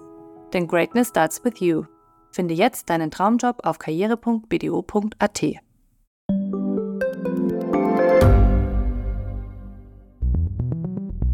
Denn 0.53 0.67
Greatness 0.67 1.09
starts 1.09 1.43
with 1.43 1.59
you. 1.59 1.83
Finde 2.31 2.53
jetzt 2.53 2.89
deinen 2.89 3.11
Traumjob 3.11 3.65
auf 3.65 3.77
karriere.bdo.at. 3.79 5.43